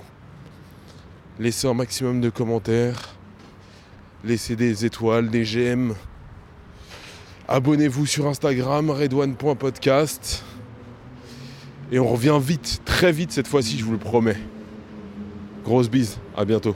Laissez 1.38 1.68
un 1.68 1.76
maximum 1.76 2.20
de 2.20 2.32
commentaires. 2.32 3.14
Laissez 4.24 4.56
des 4.56 4.86
étoiles, 4.86 5.30
des 5.30 5.46
j'aime. 5.46 5.94
Abonnez-vous 7.48 8.06
sur 8.06 8.28
Instagram, 8.28 8.90
redone.podcast. 8.90 10.44
Et 11.92 12.00
on 12.00 12.08
revient 12.08 12.40
vite, 12.42 12.82
très 12.86 13.12
vite 13.12 13.32
cette 13.32 13.48
fois-ci, 13.48 13.78
je 13.78 13.84
vous 13.84 13.92
le 13.92 13.98
promets. 13.98 14.38
Grosse 15.66 15.90
bise, 15.90 16.18
à 16.38 16.46
bientôt. 16.46 16.76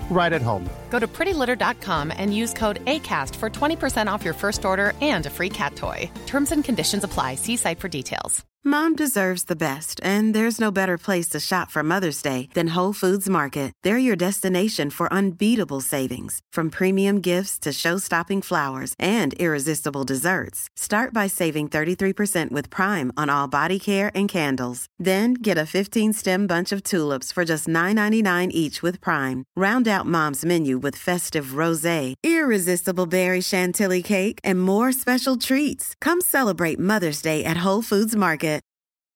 right 0.11 0.33
at 0.33 0.41
home. 0.43 0.69
Go 0.91 0.99
to 0.99 1.07
prettylitter.com 1.07 2.13
and 2.15 2.35
use 2.35 2.53
code 2.53 2.83
ACAST 2.85 3.35
for 3.37 3.49
20% 3.49 4.05
off 4.05 4.23
your 4.23 4.35
first 4.35 4.63
order 4.63 4.93
and 5.01 5.25
a 5.25 5.31
free 5.31 5.49
cat 5.49 5.75
toy. 5.75 6.11
Terms 6.27 6.51
and 6.51 6.63
conditions 6.63 7.03
apply. 7.03 7.35
See 7.35 7.57
site 7.57 7.79
for 7.79 7.87
details. 7.87 8.45
Mom 8.63 8.95
deserves 8.95 9.45
the 9.45 9.55
best, 9.55 9.99
and 10.03 10.35
there's 10.35 10.61
no 10.61 10.69
better 10.69 10.95
place 10.95 11.27
to 11.29 11.39
shop 11.39 11.71
for 11.71 11.81
Mother's 11.81 12.21
Day 12.21 12.47
than 12.53 12.75
Whole 12.75 12.93
Foods 12.93 13.27
Market. 13.27 13.73
They're 13.81 13.97
your 13.97 14.15
destination 14.15 14.91
for 14.91 15.11
unbeatable 15.11 15.81
savings, 15.81 16.39
from 16.51 16.69
premium 16.69 17.21
gifts 17.21 17.57
to 17.57 17.73
show-stopping 17.73 18.43
flowers 18.43 18.93
and 18.99 19.33
irresistible 19.39 20.03
desserts. 20.03 20.69
Start 20.75 21.11
by 21.11 21.25
saving 21.25 21.69
33% 21.69 22.51
with 22.51 22.69
Prime 22.69 23.11
on 23.17 23.31
all 23.31 23.47
body 23.47 23.79
care 23.79 24.11
and 24.13 24.29
candles. 24.29 24.85
Then 24.99 25.33
get 25.33 25.57
a 25.57 25.71
15-stem 25.77 26.45
bunch 26.45 26.71
of 26.71 26.83
tulips 26.83 27.31
for 27.31 27.43
just 27.43 27.67
$9.99 27.67 28.51
each 28.51 28.83
with 28.83 29.01
Prime. 29.01 29.43
Round 29.55 29.87
out 30.01 30.07
Mom's 30.07 30.43
menu 30.45 30.77
with 30.77 31.03
festive 31.07 31.57
rosé, 31.61 32.13
irresistible 32.23 33.05
berry 33.05 33.41
chantilly 33.41 34.03
cake, 34.03 34.39
and 34.43 34.61
more 34.61 34.91
special 34.91 35.37
treats. 35.37 35.93
Come 36.01 36.21
celebrate 36.21 36.79
Mother's 36.79 37.21
Day 37.21 37.43
at 37.43 37.65
Whole 37.65 37.81
Foods 37.81 38.15
Market. 38.15 38.61